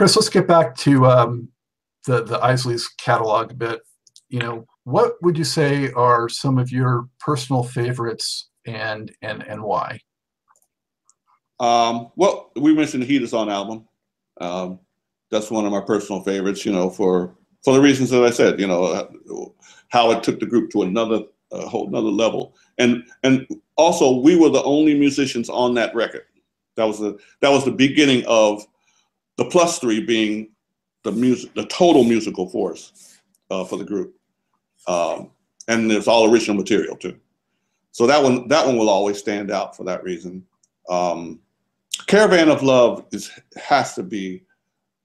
Chris, 0.00 0.16
let's 0.16 0.30
get 0.30 0.48
back 0.48 0.74
to 0.78 1.04
um, 1.04 1.46
the 2.06 2.24
the 2.24 2.38
Isley's 2.38 2.88
catalog 2.88 3.50
a 3.50 3.54
bit. 3.54 3.82
You 4.30 4.38
know, 4.38 4.64
what 4.84 5.12
would 5.20 5.36
you 5.36 5.44
say 5.44 5.92
are 5.92 6.26
some 6.26 6.56
of 6.56 6.72
your 6.72 7.06
personal 7.18 7.62
favorites, 7.62 8.48
and 8.66 9.12
and 9.20 9.42
and 9.46 9.62
why? 9.62 10.00
Um, 11.60 12.12
well, 12.16 12.50
we 12.56 12.72
mentioned 12.72 13.02
the 13.02 13.06
Heat 13.08 13.20
is 13.20 13.34
on 13.34 13.50
album. 13.50 13.86
Um, 14.40 14.78
that's 15.30 15.50
one 15.50 15.66
of 15.66 15.70
my 15.70 15.82
personal 15.82 16.22
favorites. 16.22 16.64
You 16.64 16.72
know, 16.72 16.88
for 16.88 17.36
for 17.62 17.74
the 17.74 17.82
reasons 17.82 18.08
that 18.08 18.24
I 18.24 18.30
said. 18.30 18.58
You 18.58 18.68
know, 18.68 19.54
how 19.90 20.12
it 20.12 20.22
took 20.22 20.40
the 20.40 20.46
group 20.46 20.70
to 20.70 20.80
another 20.80 21.24
a 21.52 21.68
whole 21.68 21.88
another 21.88 22.08
level. 22.08 22.56
And 22.78 23.04
and 23.22 23.46
also 23.76 24.18
we 24.20 24.34
were 24.34 24.48
the 24.48 24.62
only 24.62 24.98
musicians 24.98 25.50
on 25.50 25.74
that 25.74 25.94
record. 25.94 26.24
That 26.76 26.84
was 26.84 27.00
the 27.00 27.18
that 27.42 27.50
was 27.50 27.66
the 27.66 27.70
beginning 27.70 28.24
of 28.26 28.64
the 29.40 29.46
plus 29.46 29.78
three 29.78 30.00
being 30.00 30.50
the 31.02 31.10
music 31.10 31.52
the 31.54 31.64
total 31.66 32.04
musical 32.04 32.46
force 32.46 33.16
uh, 33.50 33.64
for 33.64 33.78
the 33.78 33.84
group. 33.84 34.14
Um, 34.86 35.30
and 35.66 35.90
it's 35.90 36.06
all 36.06 36.30
original 36.30 36.58
material 36.58 36.94
too. 36.94 37.18
So 37.92 38.06
that 38.06 38.22
one 38.22 38.48
that 38.48 38.66
one 38.66 38.76
will 38.76 38.90
always 38.90 39.18
stand 39.18 39.50
out 39.50 39.74
for 39.74 39.84
that 39.84 40.04
reason. 40.04 40.44
Um, 40.90 41.40
Caravan 42.06 42.50
of 42.50 42.62
Love 42.62 43.06
is 43.12 43.30
has 43.56 43.94
to 43.94 44.02
be 44.02 44.44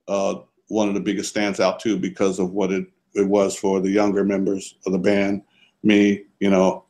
uh, 0.09 0.35
one 0.67 0.90
of 0.90 0.95
the 0.95 0.99
biggest 0.99 1.29
stands 1.29 1.62
out 1.62 1.79
too 1.79 1.98
because 1.98 2.38
of 2.38 2.52
what 2.52 2.73
it, 2.73 2.87
it 3.13 3.26
was 3.26 3.55
for 3.55 3.79
the 3.79 3.90
younger 3.90 4.26
members 4.26 4.76
of 4.85 4.91
the 4.91 4.99
band 4.99 5.43
me, 5.81 6.24
you 6.41 6.49
know, 6.49 6.84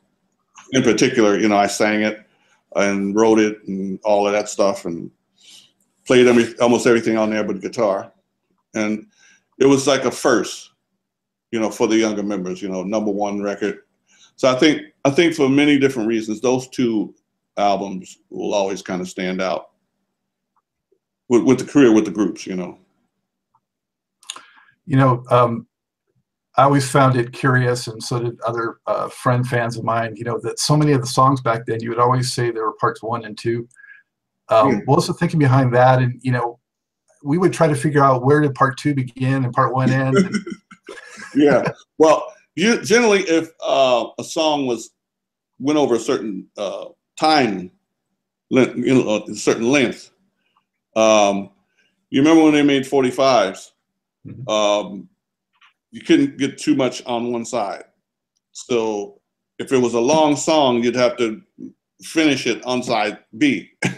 in 0.72 0.82
particular, 0.82 1.38
you 1.38 1.48
know, 1.48 1.58
I 1.58 1.68
sang 1.68 2.02
it 2.02 2.26
and 2.76 3.16
wrote 3.16 3.38
it 3.38 3.68
and 3.68 4.00
all 4.04 4.26
of 4.26 4.34
that 4.34 4.50
stuff 4.50 4.86
and 4.86 5.12
played 6.06 6.28
every, 6.28 6.58
almost 6.60 6.88
everything 6.88 7.18
on 7.18 7.30
there 7.30 7.44
but 7.44 7.62
guitar. 7.62 8.12
And 8.74 9.08
it 9.60 9.66
was 9.66 9.88
like 9.88 10.06
a 10.06 10.12
first, 10.12 10.72
you 11.52 11.60
know, 11.60 11.70
for 11.70 11.88
the 11.88 11.98
younger 11.98 12.24
members, 12.24 12.62
you 12.62 12.70
know, 12.70 12.84
number 12.84 13.12
one 13.12 13.42
record. 13.42 13.80
So 14.36 14.50
I 14.50 14.56
think, 14.56 14.82
I 15.06 15.10
think 15.10 15.34
for 15.34 15.48
many 15.48 15.80
different 15.80 16.10
reasons, 16.10 16.42
those 16.42 16.68
two 16.70 17.16
albums 17.58 18.20
will 18.30 18.54
always 18.54 18.82
kind 18.82 19.02
of 19.02 19.08
stand 19.08 19.42
out 19.42 19.70
with, 21.30 21.44
with 21.44 21.60
the 21.60 21.66
career 21.66 21.94
with 21.94 22.06
the 22.06 22.12
groups, 22.12 22.46
you 22.46 22.56
know. 22.56 22.78
You 24.86 24.98
know, 24.98 25.24
um, 25.32 25.68
I 26.58 26.64
always 26.64 26.90
found 26.90 27.18
it 27.18 27.34
curious, 27.34 27.88
and 27.88 28.02
so 28.02 28.20
did 28.20 28.40
other 28.42 28.78
uh, 28.88 29.10
friend 29.10 29.46
fans 29.46 29.78
of 29.78 29.84
mine. 29.84 30.16
You 30.16 30.24
know 30.24 30.40
that 30.40 30.60
so 30.60 30.78
many 30.78 30.94
of 30.94 31.02
the 31.02 31.08
songs 31.08 31.42
back 31.42 31.66
then, 31.66 31.82
you 31.82 31.90
would 31.90 32.00
always 32.00 32.34
say 32.34 32.50
there 32.50 32.66
were 32.66 32.74
parts 32.74 33.04
one 33.04 33.26
and 33.26 33.38
two. 33.38 33.68
Um, 34.50 34.72
yeah. 34.72 34.80
What 34.86 34.98
was 34.98 35.08
the 35.08 35.14
thinking 35.14 35.40
behind 35.40 35.74
that? 35.74 36.02
And 36.02 36.20
you 36.24 36.32
know, 36.32 36.60
we 37.24 37.38
would 37.38 37.54
try 37.54 37.68
to 37.68 37.76
figure 37.76 38.04
out 38.04 38.26
where 38.26 38.42
did 38.42 38.54
part 38.56 38.78
two 38.78 38.94
begin 38.94 39.44
and 39.44 39.54
part 39.54 39.74
one 39.74 39.90
end. 39.90 40.18
Yeah. 41.36 41.64
Well, 41.98 42.34
you, 42.56 42.82
generally, 42.82 43.22
if 43.22 43.50
uh, 43.66 44.08
a 44.18 44.24
song 44.24 44.66
was 44.68 44.92
went 45.60 45.78
over 45.78 45.96
a 45.96 46.00
certain 46.00 46.48
uh, 46.58 46.86
time, 47.20 47.72
you 48.50 48.94
know, 48.94 49.26
a 49.28 49.36
certain 49.36 49.70
length. 49.70 50.12
Um, 50.96 51.50
you 52.10 52.22
remember 52.22 52.44
when 52.44 52.54
they 52.54 52.64
made 52.64 52.84
45s? 52.84 53.72
Mm-hmm. 54.26 54.50
Um, 54.50 55.10
you 55.92 56.02
couldn't 56.02 56.38
get 56.38 56.58
too 56.58 56.76
much 56.76 57.04
on 57.06 57.32
one 57.32 57.46
side. 57.46 57.84
So 58.52 59.22
if 59.60 59.72
it 59.72 59.78
was 59.78 59.94
a 59.94 60.00
long 60.00 60.36
song, 60.36 60.84
you'd 60.84 60.96
have 60.96 61.18
to 61.18 61.42
finish 62.02 62.48
it 62.48 62.64
on 62.66 62.84
side 62.84 63.20
B. 63.38 63.72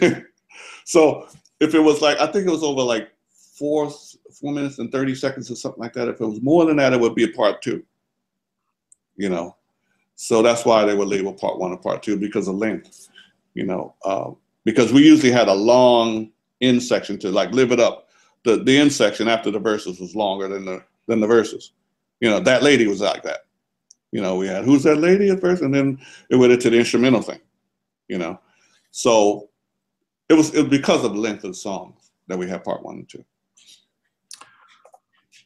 so 0.88 1.28
if 1.60 1.74
it 1.74 1.80
was 1.80 2.00
like, 2.00 2.18
I 2.18 2.26
think 2.26 2.46
it 2.46 2.50
was 2.50 2.62
over 2.62 2.80
like 2.80 3.10
four, 3.58 3.90
four 4.32 4.52
minutes 4.54 4.78
and 4.78 4.90
30 4.90 5.14
seconds 5.14 5.50
or 5.50 5.54
something 5.54 5.82
like 5.82 5.92
that. 5.92 6.08
If 6.08 6.18
it 6.18 6.26
was 6.26 6.40
more 6.40 6.64
than 6.64 6.76
that, 6.78 6.94
it 6.94 7.00
would 7.00 7.14
be 7.14 7.24
a 7.24 7.32
part 7.36 7.60
two, 7.60 7.84
you 9.14 9.28
know? 9.28 9.54
So 10.14 10.40
that's 10.40 10.64
why 10.64 10.86
they 10.86 10.94
would 10.94 11.08
label 11.08 11.34
part 11.34 11.58
one 11.58 11.72
and 11.72 11.82
part 11.82 12.02
two 12.02 12.16
because 12.16 12.48
of 12.48 12.54
length, 12.54 13.10
you 13.52 13.66
know, 13.66 13.96
uh, 14.02 14.30
because 14.64 14.90
we 14.90 15.04
usually 15.04 15.30
had 15.30 15.48
a 15.48 15.52
long 15.52 16.30
end 16.62 16.82
section 16.82 17.18
to 17.18 17.30
like 17.30 17.52
live 17.52 17.70
it 17.70 17.80
up. 17.80 18.08
The, 18.44 18.64
the 18.64 18.78
end 18.78 18.90
section 18.90 19.28
after 19.28 19.50
the 19.50 19.58
verses 19.58 20.00
was 20.00 20.16
longer 20.16 20.48
than 20.48 20.64
the, 20.64 20.82
than 21.06 21.20
the 21.20 21.26
verses. 21.26 21.72
You 22.20 22.30
know, 22.30 22.40
that 22.40 22.62
lady 22.62 22.86
was 22.86 23.02
like 23.02 23.22
that. 23.24 23.40
You 24.10 24.22
know, 24.22 24.36
we 24.36 24.46
had 24.46 24.64
who's 24.64 24.84
that 24.84 24.96
lady 24.96 25.28
at 25.28 25.42
first, 25.42 25.60
and 25.60 25.74
then 25.74 26.00
it 26.30 26.36
went 26.36 26.52
into 26.52 26.70
the 26.70 26.78
instrumental 26.78 27.20
thing. 27.20 27.40
You 28.08 28.16
know, 28.16 28.40
so 28.90 29.50
it 30.28 30.34
was 30.34 30.54
it 30.54 30.62
was 30.62 30.70
because 30.70 31.04
of 31.04 31.14
the 31.14 31.20
length 31.20 31.44
of 31.44 31.50
the 31.50 31.56
songs 31.56 32.10
that 32.28 32.38
we 32.38 32.48
had 32.48 32.64
part 32.64 32.82
one 32.82 32.96
and 32.96 33.08
two. 33.08 33.24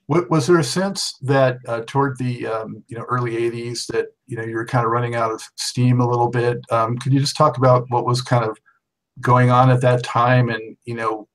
Was 0.08 0.46
there 0.46 0.58
a 0.58 0.64
sense 0.64 1.16
that 1.22 1.58
uh, 1.66 1.82
toward 1.86 2.18
the 2.18 2.46
um, 2.46 2.84
you 2.88 2.98
know 2.98 3.04
early 3.08 3.32
'80s 3.32 3.86
that 3.86 4.08
you 4.26 4.36
know 4.36 4.42
you 4.42 4.56
were 4.56 4.66
kind 4.66 4.84
of 4.84 4.90
running 4.90 5.14
out 5.14 5.30
of 5.30 5.42
steam 5.56 6.00
a 6.00 6.08
little 6.08 6.28
bit? 6.28 6.58
Um, 6.70 6.98
could 6.98 7.12
you 7.12 7.20
just 7.20 7.36
talk 7.36 7.56
about 7.56 7.86
what 7.88 8.04
was 8.04 8.20
kind 8.20 8.44
of 8.44 8.58
going 9.20 9.50
on 9.50 9.70
at 9.70 9.80
that 9.80 10.02
time, 10.02 10.50
and 10.50 10.76
you 10.84 10.94
know 10.94 11.28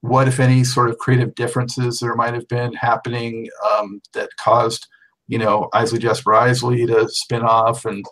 what, 0.00 0.28
if 0.28 0.40
any, 0.40 0.64
sort 0.64 0.90
of 0.90 0.98
creative 0.98 1.34
differences 1.34 2.00
there 2.00 2.14
might 2.14 2.34
have 2.34 2.48
been 2.48 2.72
happening 2.74 3.48
um, 3.70 4.00
that 4.14 4.30
caused, 4.38 4.86
you 5.26 5.38
know, 5.38 5.68
Isley 5.72 5.98
Jasper 5.98 6.34
Isley 6.34 6.86
to 6.86 7.08
spin 7.08 7.42
off 7.42 7.84
and 7.84 8.04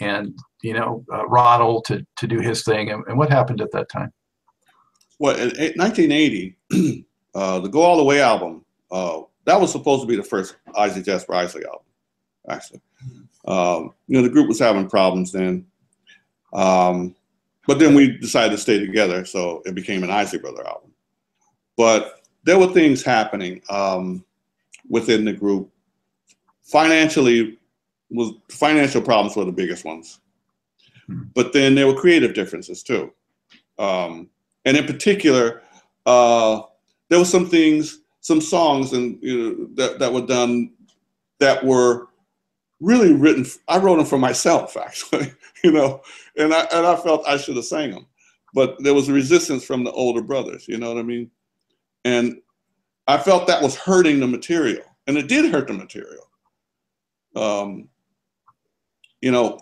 and 0.00 0.38
you 0.62 0.74
know 0.74 1.04
uh, 1.12 1.26
Ronald 1.26 1.84
to 1.86 2.06
to 2.16 2.26
do 2.26 2.40
his 2.40 2.64
thing, 2.64 2.90
and, 2.90 3.04
and, 3.06 3.18
what 3.18 3.30
happened 3.30 3.60
at 3.60 3.72
that 3.72 3.88
time? 3.88 4.12
Well, 5.18 5.36
in 5.36 5.72
1980, 5.76 6.56
uh, 7.34 7.60
the 7.60 7.68
Go 7.68 7.82
All 7.82 7.96
the 7.96 8.04
Way 8.04 8.20
album 8.20 8.64
uh, 8.90 9.22
that 9.44 9.60
was 9.60 9.72
supposed 9.72 10.02
to 10.02 10.06
be 10.06 10.16
the 10.16 10.22
first 10.22 10.56
Isley 10.76 11.02
Jasper 11.02 11.34
Isley 11.34 11.64
album, 11.64 11.86
actually. 12.48 12.80
Um, 13.46 13.94
you 14.08 14.16
know, 14.16 14.22
the 14.22 14.32
group 14.32 14.48
was 14.48 14.58
having 14.58 14.88
problems 14.88 15.32
then. 15.32 15.66
Um, 16.52 17.14
but 17.66 17.78
then 17.78 17.94
we 17.94 18.16
decided 18.18 18.50
to 18.52 18.58
stay 18.58 18.78
together, 18.78 19.24
so 19.24 19.62
it 19.66 19.74
became 19.74 20.02
an 20.02 20.10
Isley 20.10 20.38
Brother 20.38 20.66
album. 20.66 20.92
But 21.76 22.20
there 22.44 22.58
were 22.58 22.68
things 22.68 23.02
happening 23.02 23.62
um, 23.68 24.24
within 24.88 25.24
the 25.24 25.32
group. 25.32 25.70
Financially, 26.62 27.58
was 28.10 28.32
financial 28.50 29.02
problems 29.02 29.36
were 29.36 29.44
the 29.44 29.52
biggest 29.52 29.84
ones. 29.84 30.20
Hmm. 31.06 31.24
But 31.34 31.52
then 31.52 31.74
there 31.74 31.86
were 31.86 31.94
creative 31.94 32.34
differences 32.34 32.82
too. 32.82 33.12
Um, 33.78 34.28
and 34.64 34.76
in 34.76 34.86
particular, 34.86 35.62
uh, 36.06 36.62
there 37.08 37.18
were 37.18 37.24
some 37.24 37.46
things, 37.48 38.00
some 38.20 38.40
songs, 38.40 38.92
and 38.92 39.18
you 39.22 39.38
know, 39.38 39.68
that 39.74 39.98
that 39.98 40.12
were 40.12 40.26
done 40.26 40.72
that 41.38 41.64
were 41.64 42.08
really 42.80 43.14
written. 43.14 43.46
I 43.68 43.78
wrote 43.78 43.96
them 43.96 44.06
for 44.06 44.18
myself, 44.18 44.76
actually, 44.80 45.32
you 45.62 45.72
know, 45.72 46.02
and 46.36 46.52
I 46.52 46.66
and 46.72 46.86
I 46.86 46.96
felt 46.96 47.26
I 47.26 47.36
should 47.36 47.56
have 47.56 47.64
sang 47.64 47.90
them, 47.90 48.06
but 48.54 48.76
there 48.82 48.94
was 48.94 49.08
a 49.08 49.12
resistance 49.12 49.64
from 49.64 49.84
the 49.84 49.92
older 49.92 50.22
brothers. 50.22 50.66
You 50.68 50.78
know 50.78 50.92
what 50.92 50.98
I 50.98 51.02
mean? 51.02 51.30
And 52.04 52.40
I 53.08 53.18
felt 53.18 53.46
that 53.46 53.62
was 53.62 53.76
hurting 53.76 54.20
the 54.20 54.26
material, 54.26 54.84
and 55.06 55.16
it 55.16 55.28
did 55.28 55.52
hurt 55.52 55.68
the 55.68 55.74
material. 55.74 56.28
Um, 57.36 57.88
you 59.26 59.32
know, 59.32 59.58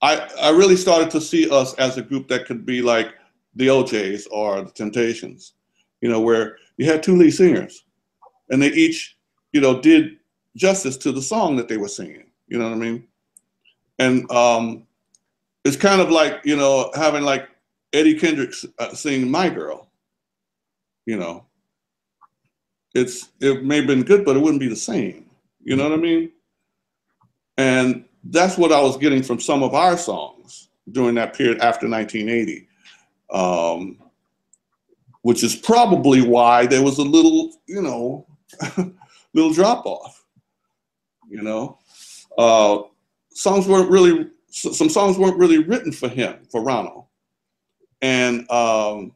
I 0.00 0.30
I 0.40 0.50
really 0.50 0.76
started 0.76 1.10
to 1.10 1.20
see 1.20 1.50
us 1.50 1.74
as 1.74 1.98
a 1.98 2.02
group 2.02 2.28
that 2.28 2.46
could 2.46 2.64
be 2.64 2.80
like 2.82 3.08
the 3.56 3.68
O'Jays 3.68 4.28
or 4.28 4.62
the 4.62 4.70
Temptations, 4.70 5.54
you 6.00 6.08
know, 6.08 6.20
where 6.20 6.58
you 6.76 6.86
had 6.86 7.02
two 7.02 7.16
lead 7.16 7.32
singers, 7.32 7.82
and 8.50 8.62
they 8.62 8.68
each, 8.68 9.18
you 9.52 9.60
know, 9.60 9.80
did 9.80 10.18
justice 10.54 10.96
to 10.98 11.10
the 11.10 11.20
song 11.20 11.56
that 11.56 11.66
they 11.66 11.78
were 11.78 11.88
singing. 11.88 12.30
You 12.46 12.60
know 12.60 12.68
what 12.68 12.76
I 12.76 12.78
mean? 12.78 13.08
And 13.98 14.30
um, 14.30 14.86
it's 15.64 15.76
kind 15.76 16.00
of 16.00 16.12
like 16.12 16.40
you 16.44 16.54
know 16.54 16.92
having 16.94 17.24
like 17.24 17.48
Eddie 17.92 18.16
Kendricks 18.16 18.64
uh, 18.78 18.94
sing 18.94 19.28
"My 19.28 19.48
Girl," 19.48 19.90
you 21.06 21.16
know, 21.16 21.44
it's 22.94 23.30
it 23.40 23.64
may 23.64 23.78
have 23.78 23.88
been 23.88 24.04
good, 24.04 24.24
but 24.24 24.36
it 24.36 24.38
wouldn't 24.38 24.60
be 24.60 24.68
the 24.68 24.76
same. 24.76 25.28
You 25.64 25.74
know 25.74 25.90
what 25.90 25.98
I 25.98 26.02
mean? 26.02 26.30
And 27.58 28.04
that's 28.24 28.56
what 28.56 28.72
I 28.72 28.80
was 28.80 28.96
getting 28.96 29.22
from 29.22 29.40
some 29.40 29.62
of 29.62 29.74
our 29.74 29.96
songs 29.96 30.68
during 30.90 31.14
that 31.16 31.34
period 31.34 31.58
after 31.58 31.88
1980, 31.88 32.68
um, 33.32 33.98
which 35.22 35.42
is 35.42 35.56
probably 35.56 36.22
why 36.22 36.66
there 36.66 36.82
was 36.82 36.98
a 36.98 37.02
little, 37.02 37.52
you 37.66 37.82
know, 37.82 38.26
little 39.34 39.52
drop 39.52 39.86
off. 39.86 40.24
You 41.28 41.42
know, 41.42 41.78
uh, 42.36 42.82
songs 43.30 43.66
weren't 43.66 43.90
really 43.90 44.28
some 44.50 44.90
songs 44.90 45.16
weren't 45.16 45.38
really 45.38 45.58
written 45.58 45.92
for 45.92 46.08
him 46.08 46.46
for 46.50 46.62
Ronald, 46.62 47.06
and 48.02 48.40
um, 48.50 49.14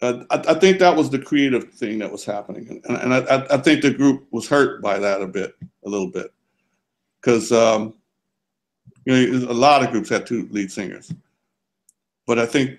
I, 0.00 0.24
I, 0.30 0.54
think 0.54 0.78
that 0.78 0.94
was 0.94 1.10
the 1.10 1.18
creative 1.18 1.72
thing 1.72 1.98
that 1.98 2.12
was 2.12 2.24
happening, 2.24 2.80
and, 2.84 2.96
and 2.98 3.14
I, 3.14 3.46
I, 3.50 3.56
think 3.56 3.82
the 3.82 3.90
group 3.90 4.28
was 4.30 4.48
hurt 4.48 4.80
by 4.80 5.00
that 5.00 5.20
a 5.20 5.26
bit, 5.26 5.56
a 5.84 5.88
little 5.88 6.08
bit, 6.08 6.32
because 7.28 7.52
um, 7.52 7.92
you 9.04 9.40
know 9.40 9.50
a 9.50 9.52
lot 9.52 9.84
of 9.84 9.90
groups 9.90 10.08
had 10.08 10.26
two 10.26 10.48
lead 10.50 10.72
singers, 10.72 11.12
but 12.26 12.38
I 12.38 12.46
think 12.46 12.78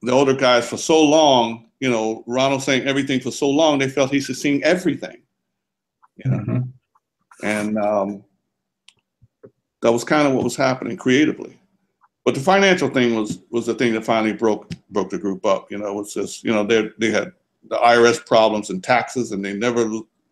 the 0.00 0.12
older 0.12 0.34
guys 0.34 0.68
for 0.68 0.78
so 0.78 1.02
long 1.02 1.66
you 1.80 1.88
know, 1.88 2.22
Ronald 2.26 2.62
sang 2.62 2.82
everything 2.82 3.20
for 3.20 3.30
so 3.30 3.48
long, 3.48 3.78
they 3.78 3.88
felt 3.88 4.10
he 4.10 4.20
should 4.20 4.36
sing 4.36 4.62
everything. 4.62 5.22
You 6.16 6.30
know? 6.30 6.38
Mhm. 6.38 6.68
And 7.42 7.78
um, 7.78 8.24
that 9.80 9.90
was 9.90 10.04
kind 10.04 10.28
of 10.28 10.34
what 10.34 10.44
was 10.44 10.56
happening 10.56 10.98
creatively. 10.98 11.58
But 12.26 12.34
the 12.34 12.40
financial 12.40 12.90
thing 12.90 13.14
was 13.14 13.38
was 13.48 13.64
the 13.64 13.74
thing 13.74 13.94
that 13.94 14.04
finally 14.04 14.34
broke 14.34 14.70
broke 14.90 15.08
the 15.08 15.18
group 15.18 15.46
up. 15.46 15.70
You 15.70 15.78
know, 15.78 15.86
it 15.86 15.94
was 15.94 16.12
just 16.12 16.44
you 16.44 16.52
know 16.52 16.64
they 16.64 16.90
they 16.98 17.10
had 17.10 17.32
the 17.70 17.76
IRS 17.76 18.24
problems 18.26 18.68
and 18.68 18.84
taxes, 18.84 19.32
and 19.32 19.42
they 19.42 19.54
never 19.54 19.88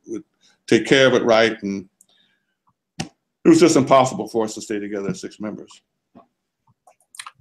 would 0.07 0.25
take 0.67 0.87
care 0.87 1.07
of 1.07 1.15
it 1.15 1.25
right, 1.25 1.61
and 1.63 1.89
it 3.45 3.49
was 3.49 3.61
just 3.61 3.77
impossible 3.77 4.29
for 4.29 4.45
us 4.45 4.55
to 4.55 4.61
stay 4.61 4.79
together 4.79 5.11
as 5.11 5.21
six 5.21 5.41
members. 5.41 5.83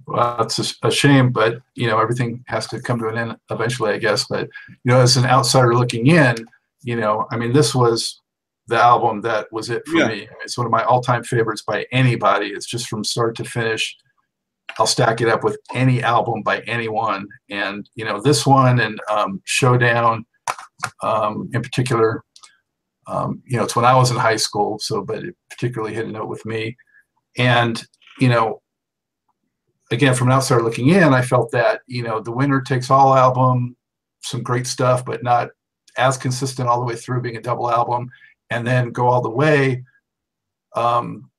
Well, 0.06 0.40
it's 0.40 0.74
a, 0.82 0.90
shame, 0.90 1.32
but 1.32 1.60
you 1.74 1.86
know 1.86 1.98
everything 2.00 2.42
has 2.48 2.66
to 2.68 2.80
come 2.80 2.98
to 3.00 3.08
an 3.08 3.18
end 3.18 3.36
eventually, 3.50 3.92
I 3.92 3.98
guess. 3.98 4.26
But 4.26 4.48
you 4.68 4.92
know, 4.92 5.00
as 5.00 5.18
an 5.18 5.26
outsider 5.26 5.74
looking 5.74 6.06
in, 6.06 6.36
you 6.82 6.96
know, 6.96 7.26
I 7.30 7.36
mean, 7.36 7.52
this 7.52 7.74
was 7.74 8.22
the 8.68 8.76
album 8.76 9.20
that 9.22 9.52
was 9.52 9.68
it 9.68 9.86
for 9.86 9.98
Yeah. 9.98 10.08
me. 10.08 10.28
It's 10.42 10.56
one 10.56 10.66
of 10.66 10.70
my 10.72 10.82
all-time 10.84 11.24
favorites 11.24 11.62
by 11.66 11.86
anybody. 11.92 12.48
It's 12.48 12.66
just 12.66 12.86
from 12.88 13.04
start 13.04 13.34
to 13.36 13.44
finish. 13.44 13.96
I'll 14.78 14.86
stack 14.86 15.20
it 15.20 15.28
up 15.28 15.42
with 15.42 15.58
any 15.74 16.02
album 16.02 16.42
by 16.42 16.60
anyone, 16.60 17.26
and 17.50 17.88
you 17.94 18.04
know, 18.06 18.20
this 18.20 18.46
one 18.46 18.80
and 18.80 18.98
um, 19.10 19.42
Showdown, 19.44 20.24
um, 21.02 21.50
in 21.52 21.60
particular. 21.60 22.24
Um, 23.08 23.42
you 23.46 23.56
know, 23.56 23.64
it's 23.64 23.74
when 23.74 23.84
I 23.84 23.96
was 23.96 24.10
in 24.10 24.16
high 24.16 24.36
school, 24.36 24.78
so 24.78 25.02
but 25.02 25.24
it 25.24 25.34
particularly 25.50 25.94
hit 25.94 26.06
a 26.06 26.12
note 26.12 26.28
with 26.28 26.44
me, 26.46 26.76
and 27.36 27.82
you 28.20 28.28
know, 28.28 28.60
again, 29.90 30.14
from 30.14 30.28
an 30.28 30.34
outsider 30.34 30.62
looking 30.62 30.90
in, 30.90 31.14
I 31.14 31.22
felt 31.22 31.50
that, 31.52 31.80
you 31.86 32.02
know, 32.02 32.20
the 32.20 32.32
winner 32.32 32.60
takes 32.60 32.90
all 32.90 33.14
album, 33.14 33.76
some 34.22 34.42
great 34.42 34.66
stuff, 34.66 35.04
but 35.04 35.22
not 35.22 35.50
as 35.96 36.16
consistent 36.16 36.68
all 36.68 36.78
the 36.78 36.86
way 36.86 36.96
through 36.96 37.22
being 37.22 37.36
a 37.36 37.42
double 37.42 37.70
album, 37.70 38.10
and 38.50 38.66
then 38.66 38.92
go 38.92 39.06
all 39.06 39.22
the 39.22 39.30
way. 39.30 39.84
Um, 40.76 41.30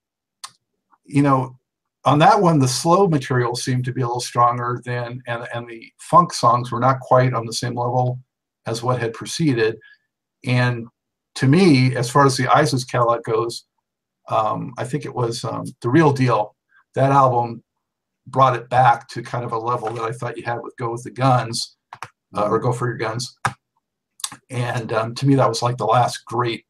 you 1.05 1.21
know, 1.21 1.57
on 2.05 2.19
that 2.19 2.41
one, 2.41 2.59
the 2.59 2.67
slow 2.67 3.07
material 3.07 3.55
seemed 3.55 3.85
to 3.85 3.93
be 3.93 4.01
a 4.01 4.05
little 4.05 4.21
stronger 4.21 4.81
than, 4.85 5.21
and, 5.27 5.47
and 5.53 5.67
the 5.67 5.91
funk 5.99 6.33
songs 6.33 6.71
were 6.71 6.79
not 6.79 6.99
quite 6.99 7.33
on 7.33 7.45
the 7.45 7.53
same 7.53 7.75
level 7.75 8.19
as 8.65 8.81
what 8.81 8.99
had 8.99 9.13
preceded. 9.13 9.77
And 10.45 10.87
to 11.39 11.47
me, 11.47 11.95
as 11.95 12.09
far 12.09 12.25
as 12.25 12.35
the 12.35 12.47
Isleys 12.47 12.85
catalog 12.85 13.23
goes, 13.23 13.63
um, 14.27 14.73
I 14.77 14.83
think 14.83 15.05
it 15.05 15.15
was 15.15 15.45
um, 15.45 15.63
the 15.81 15.87
real 15.87 16.11
deal. 16.11 16.53
That 16.95 17.13
album 17.13 17.63
brought 18.27 18.57
it 18.57 18.67
back 18.67 19.07
to 19.09 19.23
kind 19.23 19.45
of 19.45 19.53
a 19.53 19.57
level 19.57 19.89
that 19.91 20.03
I 20.03 20.11
thought 20.11 20.35
you 20.35 20.43
had 20.43 20.61
with 20.61 20.75
Go 20.75 20.91
with 20.91 21.03
the 21.03 21.11
Guns 21.11 21.77
uh, 22.35 22.49
or 22.49 22.59
Go 22.59 22.73
for 22.73 22.87
Your 22.87 22.97
Guns. 22.97 23.37
And 24.49 24.91
um, 24.91 25.15
to 25.15 25.25
me, 25.25 25.35
that 25.35 25.47
was 25.47 25.61
like 25.61 25.77
the 25.77 25.85
last 25.85 26.25
great, 26.25 26.65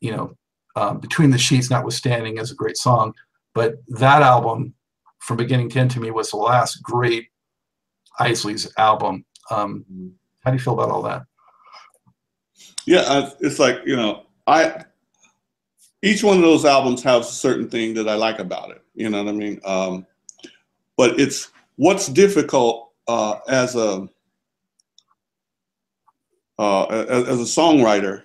you 0.00 0.12
know, 0.12 0.34
um, 0.76 1.00
Between 1.00 1.30
the 1.30 1.36
Sheets, 1.36 1.68
notwithstanding, 1.68 2.38
is 2.38 2.52
a 2.52 2.54
great 2.54 2.76
song. 2.76 3.12
But 3.54 3.74
that 3.88 4.22
album, 4.22 4.72
from 5.18 5.36
beginning 5.36 5.68
to 5.70 5.80
end, 5.80 5.90
to 5.92 6.00
me, 6.00 6.12
was 6.12 6.30
the 6.30 6.36
last 6.36 6.80
great 6.80 7.26
Isley's 8.20 8.72
album. 8.78 9.24
Um, 9.50 9.84
how 10.44 10.52
do 10.52 10.56
you 10.56 10.62
feel 10.62 10.74
about 10.74 10.90
all 10.90 11.02
that? 11.02 11.22
Yeah, 12.88 13.04
I, 13.06 13.30
it's 13.40 13.58
like 13.58 13.80
you 13.84 13.96
know, 13.96 14.24
I 14.46 14.82
each 16.00 16.24
one 16.24 16.38
of 16.38 16.42
those 16.42 16.64
albums 16.64 17.02
has 17.02 17.28
a 17.28 17.32
certain 17.32 17.68
thing 17.68 17.92
that 17.94 18.08
I 18.08 18.14
like 18.14 18.38
about 18.38 18.70
it. 18.70 18.82
You 18.94 19.10
know 19.10 19.22
what 19.22 19.28
I 19.28 19.36
mean? 19.36 19.60
Um, 19.66 20.06
but 20.96 21.20
it's 21.20 21.50
what's 21.76 22.06
difficult 22.06 22.92
uh, 23.06 23.40
as 23.46 23.76
a 23.76 24.08
uh, 26.58 26.84
as, 26.86 27.28
as 27.28 27.40
a 27.40 27.60
songwriter 27.60 28.22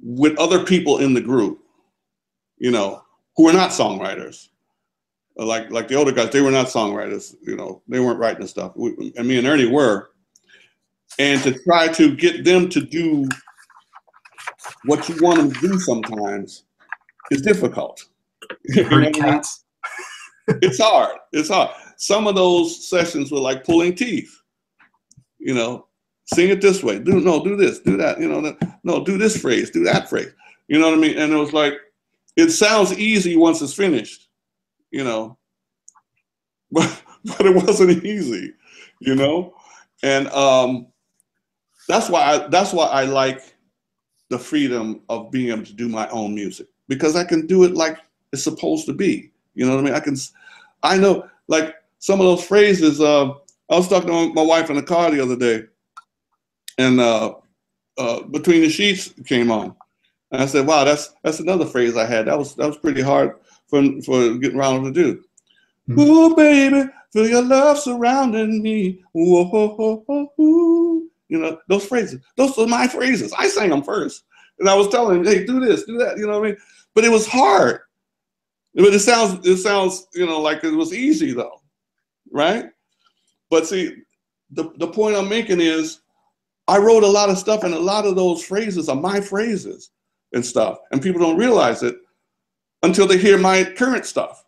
with 0.00 0.38
other 0.38 0.64
people 0.64 0.98
in 0.98 1.12
the 1.12 1.20
group, 1.20 1.58
you 2.58 2.70
know, 2.70 3.02
who 3.36 3.48
are 3.48 3.52
not 3.52 3.70
songwriters. 3.70 4.50
Like 5.34 5.68
like 5.72 5.88
the 5.88 5.96
older 5.96 6.12
guys, 6.12 6.30
they 6.30 6.42
were 6.42 6.52
not 6.52 6.66
songwriters. 6.66 7.34
You 7.42 7.56
know, 7.56 7.82
they 7.88 7.98
weren't 7.98 8.20
writing 8.20 8.46
stuff. 8.46 8.70
We, 8.76 9.12
and 9.16 9.26
me 9.26 9.36
and 9.36 9.48
Ernie 9.48 9.66
were. 9.66 10.10
And 11.18 11.42
to 11.42 11.58
try 11.64 11.88
to 11.88 12.14
get 12.14 12.44
them 12.44 12.68
to 12.70 12.80
do 12.80 13.28
what 14.84 15.08
you 15.08 15.16
want 15.20 15.38
them 15.38 15.52
to 15.52 15.60
do 15.60 15.78
sometimes 15.78 16.64
is 17.30 17.42
difficult. 17.42 18.04
You 18.64 18.82
know 18.84 18.90
Herd 18.90 19.02
I 19.02 19.04
mean? 19.06 19.12
Cats. 19.14 19.64
it's 20.48 20.78
hard. 20.78 21.16
It's 21.32 21.48
hard. 21.48 21.70
Some 21.96 22.26
of 22.26 22.34
those 22.34 22.88
sessions 22.88 23.30
were 23.30 23.40
like 23.40 23.64
pulling 23.64 23.94
teeth. 23.94 24.34
You 25.38 25.54
know, 25.54 25.86
sing 26.26 26.50
it 26.50 26.60
this 26.60 26.82
way. 26.82 26.98
Do 26.98 27.20
no, 27.20 27.42
do 27.42 27.56
this, 27.56 27.80
do 27.80 27.96
that. 27.96 28.20
You 28.20 28.28
know, 28.28 28.40
no, 28.40 28.56
no, 28.82 29.04
do 29.04 29.18
this 29.18 29.40
phrase, 29.40 29.70
do 29.70 29.84
that 29.84 30.08
phrase. 30.08 30.32
You 30.68 30.78
know 30.78 30.88
what 30.88 30.98
I 30.98 31.00
mean? 31.00 31.18
And 31.18 31.32
it 31.32 31.36
was 31.36 31.52
like, 31.52 31.74
it 32.36 32.50
sounds 32.50 32.98
easy 32.98 33.36
once 33.36 33.62
it's 33.62 33.74
finished. 33.74 34.28
You 34.90 35.04
know, 35.04 35.38
but 36.70 37.02
but 37.24 37.46
it 37.46 37.54
wasn't 37.54 38.04
easy. 38.04 38.52
You 39.00 39.14
know, 39.14 39.54
and 40.02 40.28
um, 40.28 40.86
that's 41.88 42.08
why 42.08 42.22
I, 42.22 42.48
that's 42.48 42.72
why 42.72 42.86
I 42.86 43.04
like 43.04 43.53
the 44.30 44.38
freedom 44.38 45.00
of 45.08 45.30
being 45.30 45.50
able 45.50 45.64
to 45.64 45.72
do 45.72 45.88
my 45.88 46.08
own 46.08 46.34
music 46.34 46.66
because 46.88 47.16
I 47.16 47.24
can 47.24 47.46
do 47.46 47.64
it 47.64 47.74
like 47.74 47.98
it's 48.32 48.42
supposed 48.42 48.86
to 48.86 48.92
be. 48.92 49.30
You 49.54 49.66
know 49.66 49.74
what 49.74 49.80
I 49.80 49.84
mean? 49.84 49.94
I 49.94 50.00
can, 50.00 50.16
I 50.82 50.98
know, 50.98 51.28
like 51.48 51.76
some 51.98 52.20
of 52.20 52.26
those 52.26 52.44
phrases. 52.44 53.00
Uh, 53.00 53.30
I 53.70 53.76
was 53.76 53.88
talking 53.88 54.08
to 54.08 54.32
my 54.34 54.42
wife 54.42 54.70
in 54.70 54.76
the 54.76 54.82
car 54.82 55.10
the 55.10 55.22
other 55.22 55.36
day, 55.36 55.64
and 56.78 57.00
uh, 57.00 57.34
uh, 57.96 58.22
between 58.24 58.60
the 58.62 58.68
sheets 58.68 59.14
came 59.26 59.50
on, 59.50 59.74
and 60.32 60.42
I 60.42 60.46
said, 60.46 60.66
"Wow, 60.66 60.84
that's 60.84 61.14
that's 61.22 61.40
another 61.40 61.66
phrase 61.66 61.96
I 61.96 62.06
had. 62.06 62.26
That 62.26 62.38
was 62.38 62.54
that 62.56 62.66
was 62.66 62.76
pretty 62.76 63.02
hard 63.02 63.36
for 63.68 63.82
for 64.02 64.36
getting 64.38 64.58
around 64.58 64.84
to 64.84 64.92
do." 64.92 65.24
Hmm. 65.86 66.00
Ooh, 66.00 66.34
baby, 66.34 66.90
feel 67.12 67.28
your 67.28 67.42
love 67.42 67.78
surrounding 67.78 68.62
me. 68.62 69.02
Whoa, 69.12 69.44
whoa, 69.44 69.68
whoa, 69.68 70.04
whoa, 70.06 70.32
whoa. 70.36 70.83
You 71.34 71.40
know 71.40 71.58
those 71.66 71.84
phrases. 71.84 72.20
Those 72.36 72.56
were 72.56 72.68
my 72.68 72.86
phrases. 72.86 73.32
I 73.36 73.48
sang 73.48 73.70
them 73.70 73.82
first, 73.82 74.22
and 74.60 74.68
I 74.68 74.74
was 74.76 74.88
telling 74.88 75.18
him, 75.18 75.24
"Hey, 75.24 75.44
do 75.44 75.58
this, 75.58 75.82
do 75.82 75.98
that." 75.98 76.16
You 76.16 76.28
know 76.28 76.38
what 76.38 76.46
I 76.46 76.50
mean? 76.52 76.60
But 76.94 77.02
it 77.02 77.10
was 77.10 77.26
hard. 77.26 77.80
But 78.76 78.94
it 78.94 79.00
sounds 79.00 79.44
it 79.44 79.56
sounds 79.56 80.06
you 80.14 80.26
know 80.26 80.40
like 80.40 80.62
it 80.62 80.70
was 80.70 80.94
easy 80.94 81.32
though, 81.32 81.60
right? 82.30 82.66
But 83.50 83.66
see, 83.66 83.96
the 84.52 84.70
the 84.76 84.86
point 84.86 85.16
I'm 85.16 85.28
making 85.28 85.60
is, 85.60 86.02
I 86.68 86.78
wrote 86.78 87.02
a 87.02 87.08
lot 87.08 87.30
of 87.30 87.38
stuff, 87.38 87.64
and 87.64 87.74
a 87.74 87.80
lot 87.80 88.06
of 88.06 88.14
those 88.14 88.44
phrases 88.44 88.88
are 88.88 88.94
my 88.94 89.20
phrases 89.20 89.90
and 90.34 90.46
stuff, 90.46 90.78
and 90.92 91.02
people 91.02 91.20
don't 91.20 91.36
realize 91.36 91.82
it 91.82 91.96
until 92.84 93.08
they 93.08 93.18
hear 93.18 93.38
my 93.38 93.64
current 93.64 94.06
stuff, 94.06 94.44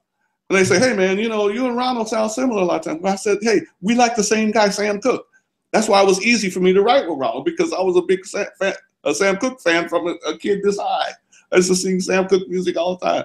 and 0.51 0.57
they 0.57 0.63
say, 0.63 0.79
"Hey, 0.79 0.95
man, 0.95 1.19
you 1.19 1.29
know, 1.29 1.49
you 1.49 1.67
and 1.67 1.77
Ronald 1.77 2.09
sound 2.09 2.31
similar 2.31 2.63
a 2.63 2.65
lot 2.65 2.79
of 2.79 2.85
times." 2.85 3.01
But 3.03 3.11
I 3.11 3.17
said, 3.17 3.39
"Hey, 3.43 3.63
we 3.81 3.97
like 3.97 4.15
the 4.15 4.23
same 4.23 4.53
guy, 4.53 4.69
Sam 4.69 5.01
Cooke." 5.01 5.27
That's 5.73 5.89
why 5.89 6.03
it 6.03 6.07
was 6.07 6.23
easy 6.23 6.51
for 6.51 6.61
me 6.61 6.73
to 6.73 6.83
write 6.83 7.09
with 7.09 7.19
Ronald 7.19 7.45
because 7.45 7.73
I 7.73 7.81
was 7.81 7.97
a 7.97 8.03
big 8.03 8.25
Sam, 8.25 8.47
fan, 8.59 8.75
a 9.05 9.15
Sam 9.15 9.37
Cooke 9.37 9.61
fan 9.61 9.89
from 9.89 10.07
a, 10.07 10.13
a 10.29 10.39
kid 10.39 10.63
this 10.63 10.79
high. 10.79 11.11
I 11.53 11.57
used 11.57 11.69
to 11.69 11.77
sing 11.77 12.01
Sam 12.01 12.27
Cooke 12.29 12.49
music 12.49 12.77
all 12.77 12.97
the 12.97 13.07
time. 13.07 13.25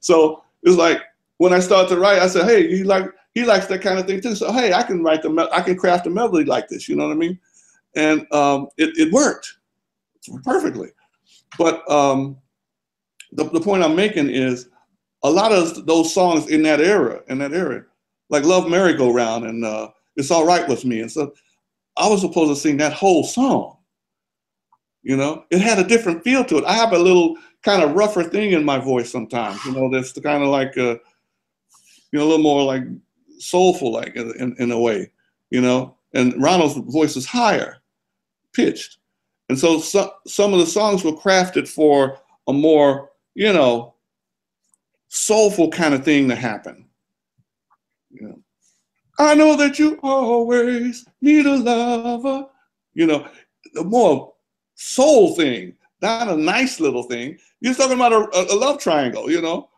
So 0.00 0.42
it's 0.62 0.76
like 0.76 1.00
when 1.38 1.52
I 1.52 1.60
started 1.60 1.88
to 1.94 2.00
write, 2.00 2.20
I 2.20 2.28
said, 2.28 2.44
"Hey, 2.44 2.68
he 2.68 2.84
like 2.84 3.10
he 3.34 3.44
likes 3.44 3.66
that 3.66 3.82
kind 3.82 3.98
of 3.98 4.06
thing 4.06 4.20
too." 4.20 4.34
So 4.34 4.52
hey, 4.52 4.72
I 4.72 4.82
can 4.82 5.02
write 5.02 5.22
the 5.22 5.48
I 5.52 5.60
can 5.60 5.76
craft 5.76 6.06
a 6.06 6.10
melody 6.10 6.44
like 6.44 6.68
this. 6.68 6.88
You 6.88 6.96
know 6.96 7.06
what 7.06 7.14
I 7.14 7.18
mean? 7.18 7.38
And 7.94 8.32
um, 8.32 8.68
it 8.76 8.96
it 8.96 9.12
worked 9.12 9.58
perfectly. 10.44 10.90
But 11.58 11.88
um, 11.90 12.38
the 13.32 13.44
the 13.44 13.60
point 13.60 13.82
I'm 13.82 13.96
making 13.96 14.30
is 14.30 14.68
a 15.22 15.30
lot 15.30 15.52
of 15.52 15.86
those 15.86 16.12
songs 16.12 16.48
in 16.48 16.62
that 16.62 16.80
era, 16.80 17.22
in 17.28 17.38
that 17.38 17.52
era, 17.52 17.84
like 18.28 18.44
"Love 18.44 18.68
Merry 18.68 18.94
Go 18.94 19.12
Round" 19.12 19.46
and 19.46 19.64
uh, 19.64 19.88
"It's 20.16 20.30
All 20.30 20.46
Right 20.46 20.68
with 20.68 20.84
Me," 20.84 21.00
and 21.00 21.10
so 21.10 21.32
I 21.96 22.08
was 22.08 22.20
supposed 22.20 22.50
to 22.50 22.60
sing 22.60 22.78
that 22.78 22.92
whole 22.92 23.24
song. 23.24 23.76
You 25.02 25.16
know, 25.16 25.44
it 25.50 25.60
had 25.60 25.78
a 25.78 25.84
different 25.86 26.22
feel 26.22 26.44
to 26.44 26.58
it. 26.58 26.64
I 26.64 26.74
have 26.74 26.92
a 26.92 26.98
little 26.98 27.36
kind 27.62 27.82
of 27.82 27.94
rougher 27.94 28.22
thing 28.22 28.52
in 28.52 28.64
my 28.64 28.78
voice 28.78 29.10
sometimes. 29.10 29.64
You 29.64 29.72
know, 29.72 29.90
that's 29.90 30.12
kind 30.12 30.42
of 30.42 30.48
like 30.48 30.76
a, 30.76 30.98
you 32.12 32.18
know, 32.18 32.22
a 32.22 32.28
little 32.28 32.38
more 32.38 32.62
like 32.62 32.84
soulful, 33.38 33.92
like 33.92 34.14
in, 34.14 34.54
in, 34.58 34.70
a 34.70 34.78
way. 34.78 35.10
You 35.50 35.60
know, 35.60 35.96
and 36.14 36.40
Ronald's 36.40 36.76
voice 36.92 37.16
is 37.16 37.26
higher 37.26 37.78
pitched, 38.54 38.98
and 39.48 39.58
so 39.58 39.80
some 39.80 40.10
some 40.26 40.52
of 40.52 40.60
the 40.60 40.66
songs 40.66 41.04
were 41.04 41.12
crafted 41.12 41.68
for 41.68 42.18
a 42.46 42.52
more, 42.52 43.10
you 43.34 43.52
know, 43.52 43.94
soulful 45.08 45.70
kind 45.70 45.94
of 45.94 46.04
thing 46.04 46.28
to 46.28 46.34
happen. 46.34 46.88
You 48.10 48.28
know, 48.28 48.41
I 49.26 49.34
know 49.34 49.56
that 49.56 49.78
you 49.78 49.98
always 50.02 51.06
need 51.20 51.46
a 51.46 51.56
lover. 51.56 52.46
You 52.94 53.06
know, 53.06 53.28
the 53.74 53.84
more 53.84 54.32
soul 54.74 55.34
thing, 55.34 55.74
not 56.00 56.28
a 56.28 56.36
nice 56.36 56.80
little 56.80 57.04
thing. 57.04 57.38
You're 57.60 57.74
talking 57.74 57.96
about 57.96 58.12
a, 58.12 58.52
a 58.52 58.56
love 58.56 58.80
triangle, 58.80 59.30
you 59.30 59.40
know. 59.40 59.68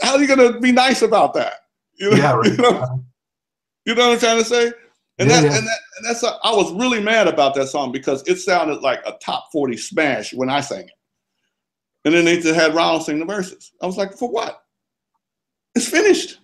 How 0.00 0.14
are 0.14 0.20
you 0.20 0.28
gonna 0.28 0.58
be 0.58 0.72
nice 0.72 1.02
about 1.02 1.34
that? 1.34 1.54
You 1.94 2.10
know, 2.10 2.16
Yeah, 2.16 2.32
right. 2.32 2.46
you 2.50 2.56
know, 2.56 3.04
you 3.84 3.94
know 3.94 4.08
what 4.08 4.14
I'm 4.14 4.18
trying 4.20 4.38
to 4.38 4.44
say? 4.44 4.72
And 5.18 5.28
Yeah, 5.28 5.40
that, 5.40 5.50
yeah. 5.50 5.58
and 5.58 5.66
that, 5.66 5.78
and 5.98 6.06
that's 6.06 6.24
I 6.24 6.50
was 6.54 6.72
really 6.72 7.00
mad 7.00 7.28
about 7.28 7.54
that 7.56 7.68
song 7.68 7.92
because 7.92 8.26
it 8.26 8.36
sounded 8.36 8.80
like 8.80 9.00
a 9.04 9.12
top 9.20 9.48
40 9.52 9.76
smash 9.76 10.32
when 10.32 10.48
I 10.48 10.60
sang 10.60 10.84
it. 10.84 10.90
And 12.04 12.14
then 12.14 12.24
they 12.24 12.40
just 12.40 12.54
had 12.54 12.74
Ronald 12.74 13.04
sing 13.04 13.18
the 13.18 13.24
verses. 13.24 13.72
I 13.80 13.86
was 13.86 13.96
like, 13.96 14.14
for 14.14 14.28
what? 14.28 14.64
It's 15.74 15.88
finished. 15.88 16.38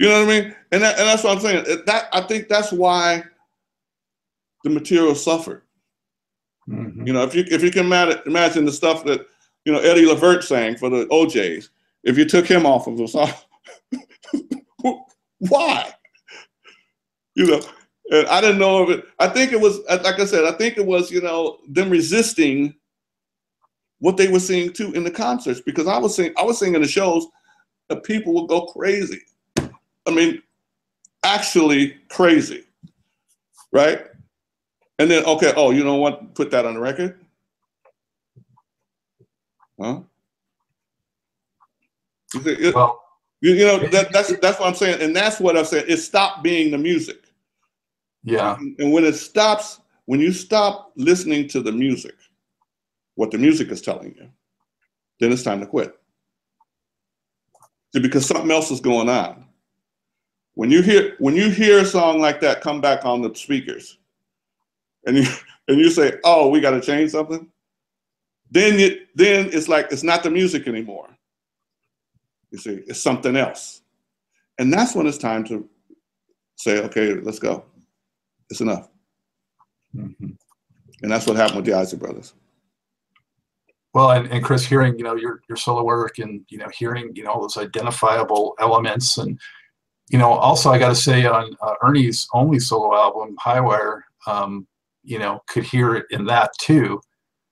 You 0.00 0.08
know 0.08 0.24
what 0.24 0.34
I 0.34 0.40
mean? 0.40 0.56
And 0.72 0.82
that, 0.82 0.98
and 0.98 1.06
that's 1.06 1.22
what 1.22 1.36
I'm 1.36 1.40
saying. 1.40 1.82
That 1.84 2.08
I 2.10 2.22
think 2.22 2.48
that's 2.48 2.72
why 2.72 3.22
the 4.64 4.70
material 4.70 5.14
suffered. 5.14 5.62
Mhm. 6.66 7.06
You 7.06 7.12
know, 7.12 7.22
if 7.22 7.34
you 7.34 7.44
if 7.50 7.62
you 7.62 7.70
can 7.70 7.84
imagine 7.84 8.64
the 8.64 8.72
stuff 8.72 9.04
that 9.04 9.26
you 9.66 9.72
know 9.72 9.78
Eddie 9.80 10.06
Levert 10.06 10.42
sang 10.42 10.78
for 10.78 10.88
the 10.88 11.06
O'Jays, 11.10 11.68
if 12.02 12.16
you 12.16 12.24
took 12.24 12.46
him 12.46 12.64
off 12.64 12.86
of 12.86 12.96
the 12.96 13.06
song, 13.06 13.30
why? 15.38 15.92
You 17.34 17.48
know, 17.48 17.60
and 18.10 18.26
I 18.28 18.40
didn't 18.40 18.58
know 18.58 18.82
of 18.82 18.88
it. 18.88 19.04
I 19.18 19.28
think 19.28 19.52
it 19.52 19.60
was 19.60 19.80
like 19.86 20.18
I 20.18 20.24
said. 20.24 20.46
I 20.46 20.52
think 20.52 20.78
it 20.78 20.86
was 20.86 21.10
you 21.10 21.20
know 21.20 21.58
them 21.68 21.90
resisting 21.90 22.74
what 23.98 24.16
they 24.16 24.28
were 24.28 24.40
seeing 24.40 24.72
too 24.72 24.92
in 24.92 25.04
the 25.04 25.10
concerts 25.10 25.60
because 25.60 25.86
I 25.86 25.98
was 25.98 26.16
seeing 26.16 26.32
I 26.38 26.42
was 26.42 26.58
seeing 26.58 26.74
in 26.74 26.80
the 26.80 26.88
shows 26.88 27.26
that 27.90 28.02
people 28.02 28.32
would 28.32 28.48
go 28.48 28.62
crazy. 28.64 29.20
I 30.06 30.12
mean, 30.12 30.42
actually 31.24 31.96
crazy, 32.10 32.64
right? 33.72 34.06
And 34.98 35.10
then, 35.10 35.24
okay, 35.24 35.52
oh, 35.56 35.70
you 35.70 35.84
know 35.84 35.96
what? 35.96 36.34
Put 36.34 36.50
that 36.52 36.66
on 36.66 36.74
the 36.74 36.80
record. 36.80 37.20
Huh? 39.80 40.00
It- 42.34 42.74
Well, 42.74 43.02
you- 43.40 43.54
you 43.54 43.66
know 43.66 43.78
that, 43.88 44.12
that's 44.12 44.36
that's 44.40 44.58
what 44.60 44.68
I'm 44.68 44.74
saying, 44.74 45.02
and 45.02 45.16
that's 45.16 45.40
what 45.40 45.56
I'm 45.56 45.64
saying. 45.64 45.86
It 45.88 45.98
stopped 45.98 46.42
being 46.44 46.70
the 46.70 46.78
music, 46.78 47.22
yeah. 48.24 48.56
and 48.78 48.92
when 48.92 49.04
it 49.04 49.14
stops, 49.14 49.80
when 50.06 50.20
you 50.20 50.32
stop 50.32 50.92
listening 50.96 51.48
to 51.48 51.62
the 51.62 51.72
music, 51.72 52.16
what 53.16 53.30
the 53.32 53.38
music 53.38 53.70
is 53.70 53.82
telling 53.82 54.14
you, 54.16 54.30
then 55.20 55.32
it's 55.32 55.42
time 55.44 55.60
to 55.60 55.66
quit. 55.66 55.98
See, 57.94 58.00
because 58.02 58.26
something 58.26 58.50
else 58.52 58.70
is 58.70 58.80
going 58.80 59.08
on. 59.08 59.46
When 60.60 60.70
you 60.70 60.82
hear 60.82 61.16
when 61.20 61.34
you 61.34 61.48
hear 61.48 61.78
a 61.78 61.86
song 61.86 62.20
like 62.20 62.38
that 62.42 62.60
come 62.60 62.82
back 62.82 63.06
on 63.06 63.22
the 63.22 63.34
speakers, 63.34 63.96
and 65.06 65.16
you 65.16 65.24
and 65.68 65.80
you 65.80 65.88
say, 65.88 66.18
"Oh, 66.22 66.50
we 66.50 66.60
got 66.60 66.72
to 66.72 66.82
change 66.82 67.12
something," 67.12 67.48
then 68.50 68.78
you 68.78 69.06
then 69.14 69.48
it's 69.54 69.68
like 69.68 69.90
it's 69.90 70.02
not 70.02 70.22
the 70.22 70.28
music 70.28 70.68
anymore. 70.68 71.08
You 72.50 72.58
see, 72.58 72.82
it's 72.86 73.00
something 73.00 73.36
else, 73.36 73.80
and 74.58 74.70
that's 74.70 74.94
when 74.94 75.06
it's 75.06 75.16
time 75.16 75.44
to 75.44 75.66
say, 76.56 76.82
"Okay, 76.82 77.14
let's 77.14 77.38
go. 77.38 77.64
It's 78.50 78.60
enough." 78.60 78.90
Mhm. 79.96 80.36
And 81.00 81.10
that's 81.10 81.26
what 81.26 81.36
happened 81.36 81.56
with 81.56 81.64
the 81.64 81.72
Isley 81.72 81.98
Brothers. 81.98 82.34
Well, 83.94 84.10
and, 84.10 84.30
and 84.30 84.44
Chris, 84.44 84.66
hearing 84.66 84.98
you 84.98 85.04
know 85.04 85.16
your 85.16 85.40
your 85.48 85.56
solo 85.56 85.82
work 85.84 86.18
and 86.18 86.44
you 86.50 86.58
know 86.58 86.68
hearing 86.68 87.12
you 87.14 87.24
know 87.24 87.30
all 87.30 87.40
those 87.40 87.56
identifiable 87.56 88.54
elements, 88.60 89.16
and 89.16 89.40
you 90.10 90.18
know 90.18 90.30
also 90.32 90.70
I 90.70 90.78
got 90.78 90.88
to 90.90 90.94
say 90.94 91.24
on 91.26 91.56
uh, 91.62 91.74
Ernie's 91.82 92.28
only 92.34 92.58
solo 92.60 92.94
album, 92.94 93.36
Highwire, 93.44 94.02
um, 94.26 94.66
you 95.02 95.18
know 95.18 95.42
could 95.48 95.64
hear 95.64 95.94
it 95.94 96.06
in 96.10 96.24
that 96.26 96.50
too, 96.60 97.00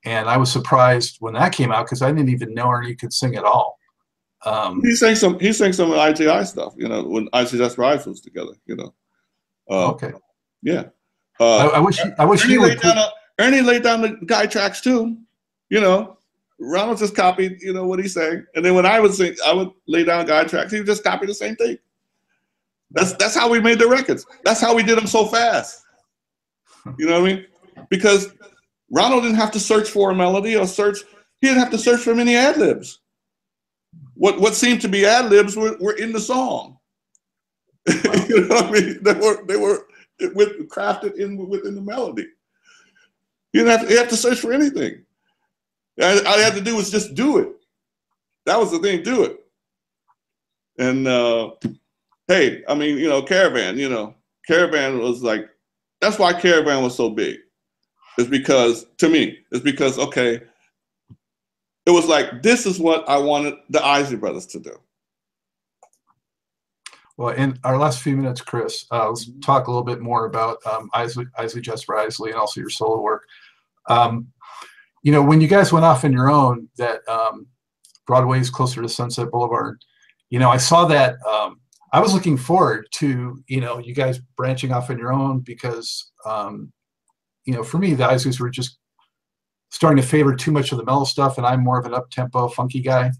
and 0.04 0.28
I 0.28 0.36
was 0.36 0.52
surprised 0.52 1.16
when 1.20 1.34
that 1.34 1.52
came 1.52 1.72
out 1.72 1.86
because 1.86 2.02
I 2.02 2.10
didn't 2.12 2.28
even 2.30 2.54
know 2.54 2.70
Ernie 2.70 2.94
could 2.94 3.12
sing 3.12 3.36
at 3.36 3.44
all. 3.44 3.78
Um, 4.44 4.80
He 4.82 4.94
sang 4.94 5.14
some. 5.16 5.38
He 5.40 5.52
sang 5.52 5.72
some 5.72 5.90
IJI 5.90 6.46
stuff. 6.46 6.74
You 6.76 6.88
know, 6.88 7.02
when 7.04 7.28
ICS 7.30 7.76
Rise 7.78 8.06
was 8.06 8.20
together. 8.20 8.52
You 8.66 8.76
know. 8.76 8.94
Uh, 9.70 9.90
okay, 9.90 10.12
Yeah. 10.62 10.84
I, 11.40 11.44
Uh, 11.44 11.70
I 11.74 11.78
wish 11.80 11.98
he, 11.98 12.10
I 12.18 12.24
wish 12.24 12.44
Ernie 12.44 12.52
he 12.52 12.58
would. 12.58 12.68
laid 12.68 12.80
down. 12.80 12.98
A, 12.98 13.08
Ernie 13.40 13.60
laid 13.62 13.82
down 13.82 14.00
the 14.00 14.16
guy 14.26 14.46
tracks 14.46 14.80
too. 14.80 15.16
You 15.70 15.80
know, 15.80 16.18
Ronald 16.58 16.98
just 16.98 17.14
copied. 17.14 17.60
You 17.62 17.72
know 17.72 17.86
what 17.86 17.98
he 18.00 18.08
sang, 18.08 18.46
and 18.54 18.64
then 18.64 18.74
when 18.74 18.86
I 18.86 19.00
would 19.00 19.12
sing, 19.14 19.34
I 19.44 19.52
would 19.52 19.70
lay 19.86 20.04
down 20.04 20.26
guy 20.26 20.44
tracks. 20.44 20.72
He 20.72 20.78
would 20.78 20.86
just 20.86 21.04
copy 21.04 21.26
the 21.26 21.34
same 21.34 21.56
thing. 21.56 21.76
That's 22.90 23.12
that's 23.14 23.34
how 23.34 23.50
we 23.50 23.60
made 23.60 23.78
the 23.78 23.88
records. 23.88 24.26
That's 24.44 24.60
how 24.60 24.74
we 24.74 24.82
did 24.82 24.96
them 24.96 25.06
so 25.06 25.26
fast. 25.26 25.84
You 26.98 27.06
know 27.06 27.20
what 27.20 27.30
I 27.30 27.34
mean? 27.34 27.46
Because 27.90 28.32
Ronald 28.90 29.22
didn't 29.22 29.36
have 29.36 29.50
to 29.52 29.60
search 29.60 29.90
for 29.90 30.10
a 30.10 30.14
melody 30.14 30.56
or 30.56 30.66
search. 30.66 30.98
He 31.40 31.48
didn't 31.48 31.60
have 31.60 31.70
to 31.72 31.78
search 31.78 32.00
for 32.00 32.14
many 32.14 32.34
ad 32.34 32.56
libs. 32.56 33.00
What 34.14 34.40
what 34.40 34.54
seemed 34.54 34.80
to 34.82 34.88
be 34.88 35.04
ad 35.04 35.30
libs 35.30 35.56
were, 35.56 35.76
were 35.78 35.96
in 35.96 36.12
the 36.12 36.20
song. 36.20 36.78
you 37.88 38.46
know 38.48 38.56
what 38.56 38.64
I 38.66 38.70
mean? 38.70 39.02
They 39.02 39.14
were 39.14 39.44
they 39.46 39.56
were 39.56 39.86
with 40.34 40.68
crafted 40.68 41.16
in 41.16 41.36
within 41.48 41.74
the 41.74 41.82
melody. 41.82 42.26
You 43.52 43.64
didn't 43.64 43.78
have 43.78 43.88
to, 43.88 43.96
have 43.96 44.08
to 44.08 44.16
search 44.16 44.40
for 44.40 44.52
anything. 44.52 45.04
All 46.00 46.14
you 46.14 46.44
had 46.44 46.54
to 46.54 46.60
do 46.60 46.76
was 46.76 46.90
just 46.90 47.14
do 47.14 47.38
it. 47.38 47.48
That 48.46 48.58
was 48.58 48.70
the 48.70 48.78
thing, 48.78 49.02
do 49.02 49.24
it. 49.24 49.40
And 50.78 51.08
uh, 51.08 51.50
hey, 52.28 52.62
I 52.68 52.74
mean, 52.74 52.98
you 52.98 53.08
know, 53.08 53.22
Caravan, 53.22 53.78
you 53.78 53.88
know, 53.88 54.14
Caravan 54.46 54.98
was 54.98 55.22
like, 55.22 55.48
that's 56.00 56.18
why 56.18 56.32
Caravan 56.32 56.82
was 56.82 56.94
so 56.94 57.10
big. 57.10 57.38
It's 58.18 58.28
because, 58.28 58.86
to 58.98 59.08
me, 59.08 59.38
it's 59.50 59.64
because, 59.64 59.98
okay, 59.98 60.42
it 61.86 61.90
was 61.90 62.06
like, 62.06 62.42
this 62.42 62.66
is 62.66 62.78
what 62.78 63.08
I 63.08 63.16
wanted 63.16 63.54
the 63.70 63.84
Isley 63.84 64.16
Brothers 64.16 64.46
to 64.46 64.60
do. 64.60 64.78
Well, 67.16 67.30
in 67.30 67.58
our 67.64 67.78
last 67.78 68.02
few 68.02 68.16
minutes, 68.16 68.40
Chris, 68.40 68.86
uh, 68.92 69.08
let's 69.08 69.28
talk 69.40 69.66
a 69.66 69.70
little 69.70 69.84
bit 69.84 70.00
more 70.00 70.26
about 70.26 70.64
um, 70.66 70.88
Isley, 70.92 71.26
Isley 71.36 71.60
Jasper 71.60 71.96
Isley 71.96 72.30
and 72.30 72.38
also 72.38 72.60
your 72.60 72.70
solo 72.70 73.00
work. 73.00 73.26
Um, 73.88 74.28
you 75.02 75.10
know, 75.10 75.22
when 75.22 75.40
you 75.40 75.48
guys 75.48 75.72
went 75.72 75.84
off 75.84 76.04
on 76.04 76.12
your 76.12 76.30
own, 76.30 76.68
that 76.76 77.00
um, 77.08 77.46
is 78.36 78.50
closer 78.50 78.82
to 78.82 78.88
Sunset 78.88 79.30
Boulevard, 79.30 79.82
you 80.30 80.38
know, 80.38 80.50
I 80.50 80.58
saw 80.58 80.84
that. 80.86 81.16
Um, 81.26 81.60
I 81.92 82.00
was 82.00 82.12
looking 82.12 82.36
forward 82.36 82.86
to, 82.92 83.42
you 83.46 83.60
know, 83.60 83.78
you 83.78 83.94
guys 83.94 84.20
branching 84.36 84.72
off 84.72 84.90
on 84.90 84.98
your 84.98 85.12
own 85.12 85.40
because, 85.40 86.10
um, 86.26 86.72
you 87.44 87.54
know, 87.54 87.62
for 87.62 87.78
me, 87.78 87.94
the 87.94 88.04
Isleys 88.04 88.40
were 88.40 88.50
just 88.50 88.78
starting 89.70 90.02
to 90.02 90.08
favor 90.08 90.34
too 90.34 90.52
much 90.52 90.72
of 90.72 90.78
the 90.78 90.84
mellow 90.84 91.04
stuff, 91.04 91.38
and 91.38 91.46
I'm 91.46 91.64
more 91.64 91.78
of 91.78 91.86
an 91.86 91.94
up 91.94 92.10
tempo, 92.10 92.48
funky 92.48 92.80
guy 92.80 93.10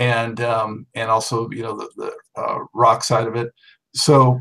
and 0.00 0.40
um, 0.40 0.86
and 0.94 1.10
also 1.10 1.48
you 1.50 1.62
know 1.62 1.76
the, 1.76 1.88
the 1.96 2.40
uh, 2.40 2.58
rock 2.74 3.04
side 3.04 3.26
of 3.26 3.36
it. 3.36 3.52
So 3.94 4.40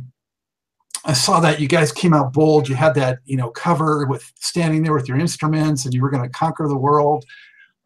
I 1.05 1.13
saw 1.13 1.39
that 1.41 1.59
you 1.59 1.67
guys 1.67 1.91
came 1.91 2.13
out 2.13 2.33
bold. 2.33 2.69
You 2.69 2.75
had 2.75 2.95
that 2.95 3.19
you 3.25 3.37
know 3.37 3.49
cover 3.51 4.05
with 4.07 4.23
standing 4.39 4.83
there 4.83 4.93
with 4.93 5.07
your 5.07 5.19
instruments, 5.19 5.85
and 5.85 5.93
you 5.93 6.01
were 6.01 6.09
going 6.09 6.23
to 6.23 6.29
conquer 6.29 6.67
the 6.67 6.77
world. 6.77 7.25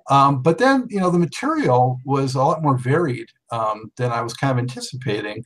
Um, 0.09 0.41
but 0.41 0.57
then 0.57 0.85
you 0.89 0.99
know 0.99 1.09
the 1.09 1.19
material 1.19 1.99
was 2.05 2.35
a 2.35 2.43
lot 2.43 2.61
more 2.61 2.77
varied 2.77 3.29
um, 3.51 3.91
than 3.97 4.11
I 4.11 4.21
was 4.21 4.33
kind 4.33 4.51
of 4.51 4.59
anticipating. 4.59 5.43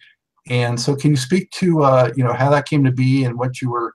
And 0.50 0.80
so, 0.80 0.96
can 0.96 1.12
you 1.12 1.18
speak 1.18 1.52
to 1.52 1.84
uh, 1.84 2.12
you 2.16 2.24
know 2.24 2.34
how 2.34 2.50
that 2.50 2.68
came 2.68 2.84
to 2.84 2.92
be 2.92 3.24
and 3.24 3.38
what 3.38 3.62
you 3.62 3.70
were 3.70 3.94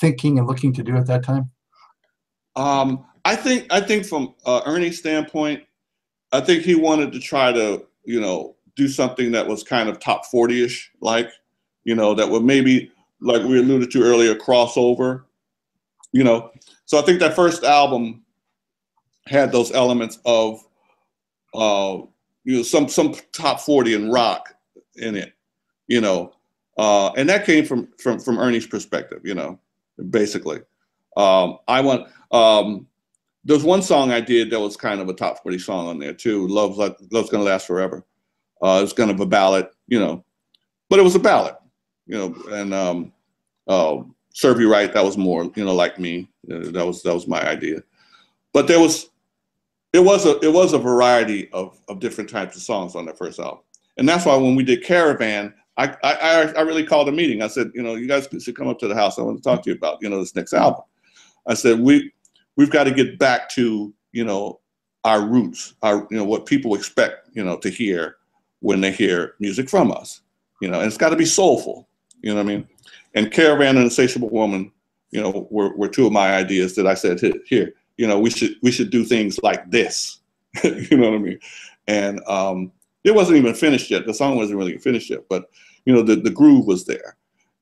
thinking 0.00 0.38
and 0.38 0.46
looking 0.46 0.72
to 0.74 0.82
do 0.82 0.96
at 0.96 1.06
that 1.06 1.24
time? 1.24 1.50
Um, 2.54 3.04
I 3.24 3.36
think 3.36 3.66
I 3.70 3.80
think 3.80 4.06
from 4.06 4.34
uh, 4.44 4.62
Ernie's 4.66 4.98
standpoint, 4.98 5.62
I 6.32 6.40
think 6.40 6.62
he 6.62 6.74
wanted 6.74 7.12
to 7.12 7.20
try 7.20 7.52
to 7.52 7.86
you 8.04 8.20
know 8.20 8.56
do 8.76 8.88
something 8.88 9.32
that 9.32 9.46
was 9.46 9.62
kind 9.62 9.88
of 9.88 9.98
top 9.98 10.26
forty 10.26 10.64
ish, 10.64 10.90
like 11.00 11.30
you 11.84 11.94
know 11.94 12.14
that 12.14 12.28
would 12.28 12.44
maybe 12.44 12.90
like 13.20 13.42
we 13.42 13.58
alluded 13.58 13.90
to 13.92 14.02
earlier 14.02 14.34
crossover. 14.34 15.24
You 16.12 16.24
know, 16.24 16.50
so 16.84 16.98
I 16.98 17.02
think 17.02 17.20
that 17.20 17.34
first 17.34 17.64
album 17.64 18.22
had 19.26 19.52
those 19.52 19.72
elements 19.72 20.18
of 20.24 20.60
uh, 21.54 21.98
you 22.44 22.56
know 22.56 22.62
some 22.62 22.88
some 22.88 23.14
top 23.32 23.60
forty 23.60 23.94
and 23.94 24.12
rock 24.12 24.54
in 24.96 25.16
it. 25.16 25.32
You 25.88 26.00
know, 26.00 26.32
uh, 26.78 27.12
and 27.12 27.28
that 27.28 27.46
came 27.46 27.64
from 27.64 27.88
from 27.98 28.18
from 28.18 28.38
Ernie's 28.38 28.66
perspective. 28.66 29.20
You 29.24 29.34
know, 29.34 29.58
basically. 30.10 30.60
Um, 31.16 31.58
I 31.68 31.80
want. 31.80 32.08
Um, 32.30 32.86
there's 33.46 33.62
one 33.62 33.80
song 33.80 34.10
I 34.10 34.20
did 34.20 34.50
that 34.50 34.58
was 34.58 34.76
kind 34.76 35.00
of 35.00 35.08
a 35.08 35.12
top 35.12 35.40
40 35.44 35.58
song 35.60 35.86
on 35.86 35.98
there 36.00 36.12
too. 36.12 36.48
Love's 36.48 36.78
like, 36.78 36.96
Love's 37.12 37.30
Gonna 37.30 37.44
Last 37.44 37.64
Forever. 37.64 38.04
Uh, 38.60 38.80
it's 38.82 38.92
kind 38.92 39.10
of 39.10 39.20
a 39.20 39.26
ballad, 39.26 39.68
you 39.86 40.00
know, 40.00 40.24
but 40.90 40.98
it 40.98 41.02
was 41.02 41.14
a 41.14 41.20
ballad, 41.20 41.54
you 42.06 42.16
know. 42.18 42.34
And 42.50 42.74
um, 42.74 43.12
uh, 43.68 43.98
Serve 44.32 44.60
You 44.60 44.70
Right, 44.70 44.92
that 44.92 45.04
was 45.04 45.16
more, 45.16 45.50
you 45.54 45.64
know, 45.64 45.74
like 45.74 45.98
me. 46.00 46.28
Uh, 46.50 46.70
that 46.72 46.84
was 46.84 47.02
that 47.02 47.14
was 47.14 47.28
my 47.28 47.40
idea. 47.48 47.82
But 48.52 48.66
there 48.66 48.80
was, 48.80 49.10
it 49.92 50.00
was 50.00 50.26
a 50.26 50.40
it 50.40 50.52
was 50.52 50.72
a 50.72 50.78
variety 50.78 51.48
of 51.52 51.80
of 51.88 52.00
different 52.00 52.30
types 52.30 52.56
of 52.56 52.62
songs 52.62 52.96
on 52.96 53.06
that 53.06 53.18
first 53.18 53.38
album, 53.38 53.60
and 53.96 54.08
that's 54.08 54.26
why 54.26 54.36
when 54.36 54.56
we 54.56 54.64
did 54.64 54.82
Caravan, 54.82 55.54
I 55.76 55.94
I 56.02 56.52
I 56.56 56.60
really 56.62 56.84
called 56.84 57.08
a 57.08 57.12
meeting. 57.12 57.42
I 57.42 57.48
said, 57.48 57.70
you 57.74 57.82
know, 57.82 57.94
you 57.94 58.08
guys 58.08 58.28
should 58.40 58.56
come 58.56 58.68
up 58.68 58.78
to 58.80 58.88
the 58.88 58.94
house. 58.94 59.18
I 59.18 59.22
want 59.22 59.36
to 59.38 59.42
talk 59.42 59.62
to 59.64 59.70
you 59.70 59.76
about, 59.76 59.98
you 60.00 60.08
know, 60.08 60.20
this 60.20 60.34
next 60.34 60.52
album. 60.52 60.82
I 61.46 61.54
said 61.54 61.80
we 61.80 62.12
we've 62.56 62.70
got 62.70 62.84
to 62.84 62.90
get 62.90 63.18
back 63.18 63.48
to 63.50 63.92
you 64.12 64.24
know 64.24 64.60
our 65.04 65.20
roots, 65.26 65.74
our 65.82 66.06
you 66.10 66.16
know 66.16 66.24
what 66.24 66.46
people 66.46 66.74
expect 66.74 67.28
you 67.34 67.44
know 67.44 67.56
to 67.58 67.70
hear 67.70 68.16
when 68.60 68.80
they 68.80 68.90
hear 68.90 69.34
music 69.38 69.68
from 69.68 69.92
us. 69.92 70.22
You 70.60 70.68
know, 70.68 70.78
and 70.80 70.86
it's 70.86 70.96
got 70.96 71.10
to 71.10 71.16
be 71.16 71.26
soulful. 71.26 71.88
You 72.22 72.30
know 72.30 72.42
what 72.42 72.50
I 72.50 72.56
mean? 72.56 72.68
and 73.16 73.32
Caravan 73.32 73.76
and 73.76 73.84
Insatiable 73.84 74.28
Woman, 74.28 74.70
you 75.10 75.20
know, 75.20 75.48
were, 75.50 75.74
were 75.74 75.88
two 75.88 76.06
of 76.06 76.12
my 76.12 76.34
ideas 76.34 76.76
that 76.76 76.86
I 76.86 76.94
said 76.94 77.18
here, 77.46 77.72
you 77.96 78.06
know, 78.06 78.20
we 78.20 78.30
should 78.30 78.56
we 78.62 78.70
should 78.70 78.90
do 78.90 79.04
things 79.04 79.40
like 79.42 79.68
this. 79.70 80.20
you 80.64 80.96
know 80.96 81.10
what 81.10 81.16
I 81.16 81.22
mean? 81.22 81.40
And 81.88 82.20
um, 82.28 82.70
it 83.04 83.14
wasn't 83.14 83.38
even 83.38 83.54
finished 83.54 83.90
yet. 83.90 84.06
The 84.06 84.12
song 84.12 84.36
wasn't 84.36 84.58
really 84.58 84.76
finished 84.78 85.08
yet, 85.08 85.20
but 85.28 85.48
you 85.86 85.94
know, 85.94 86.02
the, 86.02 86.16
the 86.16 86.30
groove 86.30 86.66
was 86.66 86.84
there. 86.84 87.16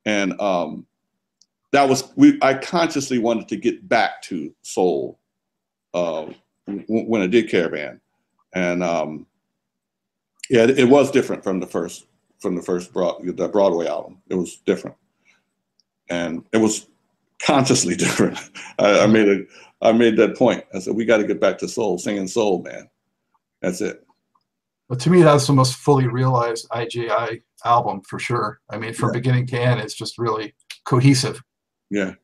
And 0.05 0.39
um, 0.41 0.87
that 1.71 1.89
was 1.89 2.13
we 2.17 2.39
I 2.43 2.55
consciously 2.55 3.19
wanted 3.19 3.49
to 3.49 3.57
get 3.57 3.89
back 3.89 4.23
to 4.23 4.53
soul 4.63 5.19
uh, 5.93 6.27
when 6.67 7.23
I 7.23 7.27
did 7.27 7.49
Caravan. 7.49 8.01
And 8.55 8.83
um, 8.83 9.27
yeah, 10.51 10.65
it, 10.65 10.79
it 10.79 10.89
was 10.89 11.11
different 11.11 11.45
from 11.45 11.61
the 11.61 11.67
first 11.67 12.07
from 12.41 12.57
the 12.57 12.63
first 12.63 12.93
broad, 12.93 13.25
the 13.25 13.49
Broadway 13.49 13.87
album. 13.87 14.19
It 14.29 14.35
was 14.35 14.57
different, 14.67 14.97
and 16.11 16.45
it 16.53 16.59
was 16.59 16.87
consciously 17.43 17.97
different. 17.97 18.39
I, 18.79 19.01
I 19.01 19.07
made 19.07 19.29
a, 19.29 19.41
I 19.81 19.93
made 19.93 20.17
that 20.19 20.37
point. 20.37 20.65
I 20.75 20.79
said 20.79 20.95
we 20.95 21.05
got 21.05 21.19
to 21.19 21.27
get 21.27 21.41
back 21.41 21.59
to 21.59 21.69
soul, 21.69 21.99
singing 21.99 22.29
soul, 22.29 22.63
man. 22.63 22.89
That's 23.63 23.81
it. 23.81 24.07
But 24.89 25.01
to 25.01 25.11
me, 25.11 25.23
that's 25.23 25.47
the 25.47 25.53
most 25.53 25.77
fully 25.77 26.07
realized 26.07 26.69
IJI 26.71 27.43
album 27.65 28.03
for 28.03 28.19
sure. 28.19 28.61
I 28.71 28.79
mean, 28.79 28.93
from 28.93 29.11
yeah. 29.11 29.21
beginning 29.21 29.47
to 29.49 29.61
end, 29.61 29.81
it's 29.81 29.95
just 29.95 30.19
really 30.19 30.55
cohesive. 30.85 31.43
Yeah. 31.91 32.15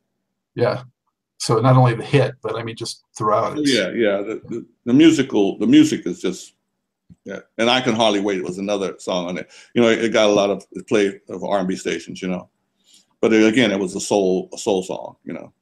Yeah. 0.55 0.83
So 1.39 1.59
not 1.59 1.77
only 1.77 1.95
the 1.95 2.05
hit, 2.05 2.35
but 2.43 2.57
I 2.57 2.63
mean, 2.63 2.77
just 2.77 3.05
throughout. 3.17 3.59
it. 3.59 3.67
yeah, 3.67 3.89
yeah. 3.89 4.19
The, 4.19 4.43
the, 4.49 4.67
the 4.85 4.93
musical, 4.93 5.59
the 5.59 5.67
music 5.67 6.07
is 6.07 6.21
just 6.21 6.55
yeah, 7.25 7.41
and 7.59 7.71
I 7.71 7.81
can 7.81 7.95
hardly 7.95 8.21
wait. 8.21 8.39
It 8.39 8.45
was 8.45 8.59
another 8.59 8.95
song 8.99 9.29
on 9.29 9.39
it. 9.39 9.51
You 9.75 9.83
know, 9.83 9.89
it 9.89 10.13
got 10.13 10.29
a 10.29 10.33
lot 10.33 10.51
of 10.51 10.65
play 10.89 11.21
of 11.29 11.45
R&B 11.45 11.77
stations. 11.77 12.23
You 12.23 12.29
know, 12.29 12.49
but 13.21 13.33
it, 13.33 13.45
again, 13.45 13.73
it 13.73 13.79
was 13.79 13.95
a 13.95 14.01
soul 14.01 14.49
a 14.53 14.59
soul 14.59 14.83
song. 14.83 15.17
You 15.25 15.35
know. 15.35 15.53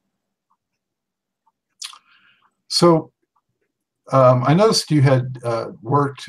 So, 2.68 3.12
um, 4.12 4.44
I 4.46 4.54
noticed 4.54 4.90
you 4.90 5.02
had 5.02 5.38
uh, 5.42 5.68
worked 5.82 6.28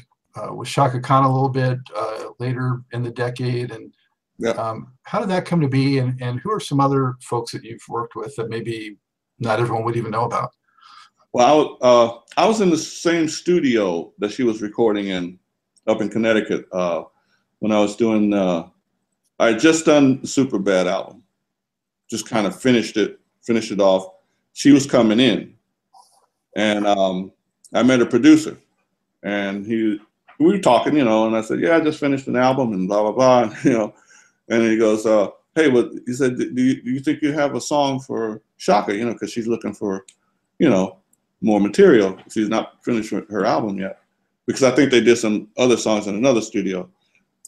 with 0.51 0.67
Chaka 0.67 0.99
Khan 0.99 1.23
a 1.23 1.31
little 1.31 1.49
bit 1.49 1.79
uh, 1.95 2.25
later 2.39 2.81
in 2.91 3.03
the 3.03 3.11
decade, 3.11 3.71
and 3.71 3.93
yeah. 4.37 4.51
um, 4.51 4.93
how 5.03 5.19
did 5.19 5.29
that 5.29 5.45
come 5.45 5.61
to 5.61 5.67
be? 5.67 5.99
And 5.99 6.19
and 6.21 6.39
who 6.39 6.51
are 6.51 6.59
some 6.59 6.79
other 6.79 7.15
folks 7.21 7.51
that 7.51 7.63
you've 7.63 7.87
worked 7.87 8.15
with 8.15 8.35
that 8.35 8.49
maybe 8.49 8.97
not 9.39 9.59
everyone 9.59 9.83
would 9.85 9.97
even 9.97 10.11
know 10.11 10.25
about? 10.25 10.51
Well, 11.31 11.77
I, 11.81 11.85
uh, 11.85 12.19
I 12.37 12.47
was 12.47 12.61
in 12.61 12.69
the 12.69 12.77
same 12.77 13.27
studio 13.27 14.11
that 14.17 14.31
she 14.31 14.43
was 14.43 14.61
recording 14.61 15.07
in 15.07 15.39
up 15.87 16.01
in 16.01 16.09
Connecticut 16.09 16.65
uh, 16.71 17.03
when 17.59 17.71
I 17.71 17.79
was 17.79 17.95
doing. 17.95 18.33
Uh, 18.33 18.67
I 19.39 19.51
had 19.51 19.59
just 19.59 19.85
done 19.85 20.21
the 20.21 20.27
Superbad 20.27 20.87
album, 20.87 21.23
just 22.09 22.27
kind 22.27 22.45
of 22.45 22.59
finished 22.59 22.97
it, 22.97 23.19
finished 23.43 23.71
it 23.71 23.79
off. 23.79 24.07
She 24.53 24.71
was 24.71 24.85
coming 24.85 25.19
in, 25.19 25.53
and 26.55 26.85
um, 26.87 27.31
I 27.73 27.83
met 27.83 28.01
a 28.01 28.05
producer, 28.05 28.57
and 29.23 29.65
he 29.65 29.99
we 30.39 30.45
were 30.45 30.59
talking, 30.59 30.95
you 30.95 31.05
know, 31.05 31.27
and 31.27 31.35
I 31.35 31.41
said, 31.41 31.59
"Yeah, 31.59 31.77
I 31.77 31.81
just 31.81 31.99
finished 31.99 32.27
an 32.27 32.35
album 32.35 32.73
and 32.73 32.87
blah 32.87 33.03
blah 33.03 33.11
blah," 33.11 33.55
you 33.63 33.71
know, 33.71 33.93
and 34.49 34.63
he 34.63 34.77
goes, 34.77 35.05
uh, 35.05 35.29
"Hey, 35.55 35.69
what?" 35.69 35.91
He 36.05 36.13
said, 36.13 36.37
"Do 36.37 36.61
you, 36.61 36.81
do 36.81 36.91
you 36.91 36.99
think 36.99 37.21
you 37.21 37.31
have 37.33 37.55
a 37.55 37.61
song 37.61 37.99
for 37.99 38.41
Chaka, 38.57 38.95
You 38.95 39.05
know, 39.05 39.13
because 39.13 39.31
she's 39.31 39.47
looking 39.47 39.73
for, 39.73 40.05
you 40.57 40.69
know." 40.69 40.99
more 41.41 41.59
material. 41.59 42.17
She's 42.29 42.49
not 42.49 42.83
finished 42.83 43.11
her 43.11 43.45
album 43.45 43.77
yet 43.79 43.99
because 44.45 44.63
I 44.63 44.71
think 44.71 44.91
they 44.91 45.01
did 45.01 45.17
some 45.17 45.47
other 45.57 45.77
songs 45.77 46.07
in 46.07 46.15
another 46.15 46.41
studio, 46.41 46.89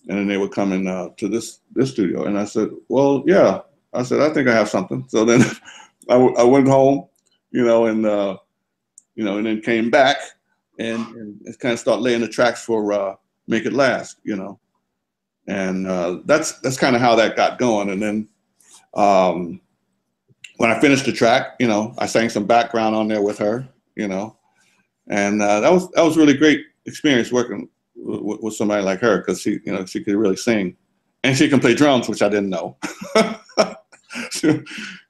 and 0.08 0.18
then 0.18 0.28
they 0.28 0.38
were 0.38 0.50
coming 0.50 0.88
uh, 0.88 1.10
to 1.18 1.28
this 1.28 1.60
this 1.74 1.92
studio. 1.92 2.26
And 2.26 2.38
I 2.38 2.46
said, 2.46 2.70
"Well, 2.90 3.24
yeah." 3.26 3.62
I 3.94 4.04
said, 4.04 4.22
"I 4.22 4.34
think 4.34 4.48
I 4.48 4.54
have 4.54 4.70
something." 4.70 5.06
So 5.08 5.26
then 5.26 5.42
I, 6.10 6.16
I 6.16 6.44
went 6.44 6.68
home, 6.68 7.08
you 7.52 7.66
know, 7.66 7.86
and 7.86 8.06
uh, 8.06 8.38
you 9.16 9.24
know, 9.24 9.38
and 9.38 9.46
then 9.46 9.62
came 9.62 9.90
back 9.90 10.18
and, 10.82 11.42
and 11.46 11.60
kind 11.60 11.74
of 11.74 11.80
start 11.80 12.02
laying 12.02 12.22
the 12.22 12.28
tracks 12.28 12.64
for 12.64 12.92
uh, 12.94 13.16
"Make 13.48 13.66
It 13.66 13.74
Last," 13.74 14.18
you 14.24 14.36
know, 14.36 14.60
and 15.48 15.88
uh, 15.88 16.20
that's 16.26 16.60
that's 16.60 16.78
kind 16.78 16.96
of 16.96 17.02
how 17.02 17.16
that 17.16 17.36
got 17.36 17.60
going. 17.60 17.90
And 17.90 18.02
then 18.02 18.28
um, 18.94 19.62
when 20.58 20.72
I 20.72 20.80
finished 20.80 21.06
the 21.06 21.12
track, 21.12 21.56
you 21.60 21.68
know, 21.68 21.94
I 21.98 22.06
sang 22.06 22.30
some 22.30 22.46
background 22.46 22.96
on 22.96 23.08
there 23.08 23.22
with 23.22 23.38
her, 23.40 23.68
you 23.96 24.08
know, 24.08 24.38
and 25.08 25.42
uh, 25.42 25.60
that 25.60 25.72
was 25.72 25.90
that 25.92 26.04
was 26.04 26.18
really 26.18 26.36
great 26.36 26.62
experience 26.86 27.32
working 27.32 27.70
with, 27.96 28.54
somebody 28.54 28.84
like 28.84 29.00
her 29.00 29.20
because 29.20 29.42
she 29.42 29.60
you 29.66 29.74
know 29.74 29.86
she 29.86 30.04
could 30.04 30.16
really 30.16 30.36
sing, 30.36 30.76
and 31.24 31.38
she 31.38 31.48
can 31.48 31.60
play 31.60 31.76
drums, 31.76 32.10
which 32.10 32.22
I 32.22 32.30
didn't 32.30 32.50
know. 32.50 32.78
she, 34.32 34.62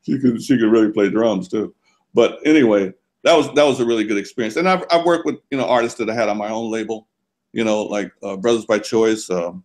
she 0.04 0.20
could 0.20 0.42
she 0.42 0.58
could 0.58 0.72
really 0.72 0.92
play 0.92 1.10
drums 1.10 1.48
too. 1.48 1.74
But 2.14 2.40
anyway, 2.46 2.94
that 3.24 3.36
was 3.36 3.54
that 3.54 3.64
was 3.64 3.80
a 3.80 3.86
really 3.86 4.04
good 4.04 4.18
experience, 4.18 4.56
and 4.56 4.68
I've 4.68 4.84
I've 4.92 5.06
worked 5.06 5.26
with 5.26 5.38
you 5.52 5.58
know 5.58 5.68
artists 5.68 5.98
that 6.00 6.10
I 6.10 6.14
had 6.14 6.30
on 6.30 6.38
my 6.38 6.50
own 6.50 6.72
label, 6.72 7.08
you 7.54 7.64
know 7.64 7.84
like 7.84 8.12
uh, 8.24 8.38
Brothers 8.38 8.66
by 8.66 8.80
Choice, 8.80 9.30
um, 9.30 9.64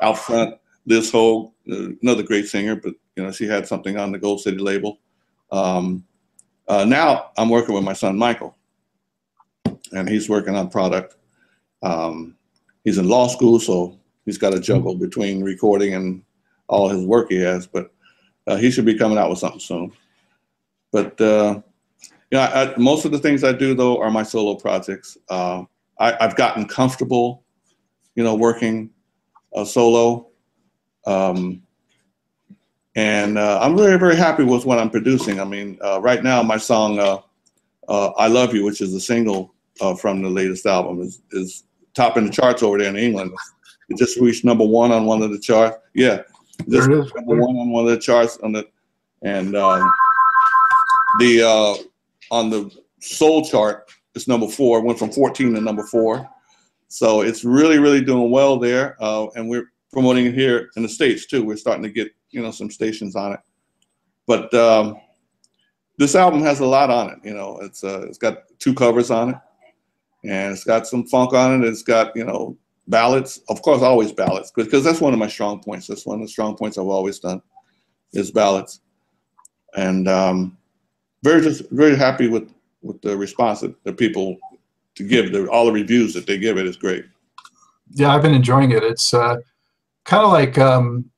out 0.00 0.18
front, 0.18 0.56
Liz 0.86 1.10
Hogue, 1.10 1.52
uh, 1.70 1.88
another 2.02 2.22
great 2.22 2.46
singer, 2.46 2.76
but 2.76 2.94
you 3.16 3.22
know 3.22 3.32
she 3.32 3.46
had 3.46 3.66
something 3.66 3.98
on 3.98 4.12
the 4.12 4.18
Gold 4.18 4.40
City 4.40 4.58
label. 4.58 4.98
Um, 5.50 6.04
uh, 6.68 6.84
now 6.84 7.30
I'm 7.36 7.48
working 7.48 7.74
with 7.74 7.84
my 7.84 7.92
son 7.92 8.16
Michael, 8.16 8.56
and 9.92 10.08
he's 10.08 10.28
working 10.28 10.54
on 10.54 10.70
product. 10.70 11.16
Um, 11.82 12.36
he's 12.84 12.98
in 12.98 13.08
law 13.08 13.26
school, 13.28 13.58
so 13.58 13.98
he's 14.24 14.38
got 14.38 14.50
to 14.50 14.60
juggle 14.60 14.94
between 14.94 15.42
recording 15.42 15.94
and 15.94 16.22
all 16.68 16.88
his 16.88 17.04
work 17.04 17.30
he 17.30 17.40
has. 17.40 17.66
But 17.66 17.92
uh, 18.46 18.56
he 18.56 18.70
should 18.70 18.84
be 18.84 18.98
coming 18.98 19.18
out 19.18 19.30
with 19.30 19.38
something 19.38 19.60
soon. 19.60 19.92
But 20.92 21.20
uh, 21.20 21.60
you 22.34 22.40
know, 22.40 22.46
I, 22.46 22.74
most 22.76 23.04
of 23.04 23.12
the 23.12 23.18
things 23.20 23.44
I 23.44 23.52
do 23.52 23.76
though 23.76 24.02
are 24.02 24.10
my 24.10 24.24
solo 24.24 24.56
projects. 24.56 25.16
Uh, 25.28 25.62
I, 26.00 26.16
have 26.18 26.34
gotten 26.34 26.66
comfortable, 26.66 27.44
you 28.16 28.24
know, 28.24 28.34
working 28.34 28.90
uh, 29.54 29.64
solo. 29.64 30.30
Um, 31.06 31.62
and 32.96 33.38
uh, 33.38 33.60
I'm 33.62 33.76
very, 33.76 34.00
very 34.00 34.16
happy 34.16 34.42
with 34.42 34.66
what 34.66 34.80
I'm 34.80 34.90
producing. 34.90 35.40
I 35.40 35.44
mean, 35.44 35.78
uh, 35.80 36.00
right 36.00 36.24
now, 36.24 36.42
my 36.42 36.56
song 36.56 36.98
uh, 36.98 37.18
uh 37.86 38.08
"I 38.16 38.26
Love 38.26 38.52
You," 38.52 38.64
which 38.64 38.80
is 38.80 38.92
a 38.94 39.00
single 39.00 39.54
uh, 39.80 39.94
from 39.94 40.20
the 40.20 40.28
latest 40.28 40.66
album, 40.66 41.02
is, 41.02 41.22
is 41.30 41.62
topping 41.94 42.26
the 42.26 42.32
charts 42.32 42.64
over 42.64 42.78
there 42.78 42.88
in 42.88 42.96
England. 42.96 43.30
It 43.90 43.96
just 43.96 44.18
reached 44.18 44.44
number 44.44 44.64
one 44.64 44.90
on 44.90 45.06
one 45.06 45.22
of 45.22 45.30
the 45.30 45.38
charts. 45.38 45.76
Yeah, 45.94 46.22
just 46.68 46.88
number 46.88 47.36
one 47.36 47.56
on 47.56 47.70
one 47.70 47.84
of 47.84 47.92
the 47.92 47.98
charts 47.98 48.38
on 48.38 48.50
the, 48.50 48.66
and 49.22 49.54
um, 49.54 49.88
the 51.20 51.42
uh, 51.42 51.74
on 52.34 52.50
the 52.50 52.70
soul 53.00 53.44
chart, 53.44 53.90
it's 54.14 54.26
number 54.26 54.48
four. 54.48 54.78
It 54.78 54.84
went 54.84 54.98
from 54.98 55.12
14 55.12 55.54
to 55.54 55.60
number 55.60 55.84
four, 55.84 56.28
so 56.88 57.20
it's 57.20 57.44
really, 57.44 57.78
really 57.78 58.04
doing 58.04 58.30
well 58.30 58.58
there. 58.58 58.96
and 59.00 59.48
we're 59.48 59.72
promoting 59.92 60.26
it 60.26 60.34
here 60.34 60.70
in 60.76 60.82
the 60.82 60.88
states 60.88 61.26
too. 61.26 61.44
We're 61.44 61.56
starting 61.56 61.84
to 61.84 61.90
get 61.90 62.08
you 62.30 62.42
know 62.42 62.50
some 62.50 62.70
stations 62.70 63.14
on 63.16 63.32
it. 63.32 63.40
But 64.26 64.52
um, 64.52 64.96
this 65.96 66.14
album 66.14 66.42
has 66.42 66.60
a 66.60 66.66
lot 66.66 66.90
on 66.90 67.10
it. 67.10 67.18
You 67.22 67.34
know, 67.34 67.58
it's 67.62 67.84
uh, 67.84 68.04
it's 68.08 68.18
got 68.18 68.42
two 68.58 68.74
covers 68.74 69.10
on 69.10 69.30
it, 69.30 69.36
and 70.24 70.52
it's 70.52 70.64
got 70.64 70.86
some 70.86 71.06
funk 71.06 71.32
on 71.32 71.62
it. 71.62 71.66
It's 71.66 71.82
got 71.82 72.14
you 72.16 72.24
know 72.24 72.58
ballads, 72.88 73.40
of 73.48 73.62
course, 73.62 73.82
always 73.82 74.12
ballads, 74.12 74.50
because 74.50 74.84
that's 74.84 75.00
one 75.00 75.12
of 75.12 75.18
my 75.18 75.28
strong 75.28 75.62
points. 75.62 75.86
That's 75.86 76.04
one 76.04 76.20
of 76.20 76.26
the 76.26 76.32
strong 76.32 76.56
points 76.56 76.76
I've 76.76 76.86
always 76.86 77.20
done 77.20 77.40
is 78.12 78.32
ballads, 78.32 78.80
and 79.76 80.08
um, 80.08 80.58
very 81.24 81.40
just 81.40 81.68
very 81.70 81.96
happy 81.96 82.28
with 82.28 82.52
with 82.82 83.00
the 83.00 83.16
response 83.16 83.60
that 83.60 83.82
the 83.84 83.92
people 83.92 84.36
to 84.94 85.02
give. 85.02 85.32
The, 85.32 85.48
all 85.48 85.66
the 85.66 85.72
reviews 85.72 86.14
that 86.14 86.26
they 86.26 86.38
give 86.38 86.58
it 86.58 86.66
is 86.66 86.76
great. 86.76 87.04
Yeah, 87.90 88.14
I've 88.14 88.22
been 88.22 88.34
enjoying 88.34 88.70
it. 88.70 88.82
It's 88.82 89.12
uh, 89.12 89.36
kind 90.04 90.22
of 90.22 90.30
like 90.30 90.58
um, 90.58 91.10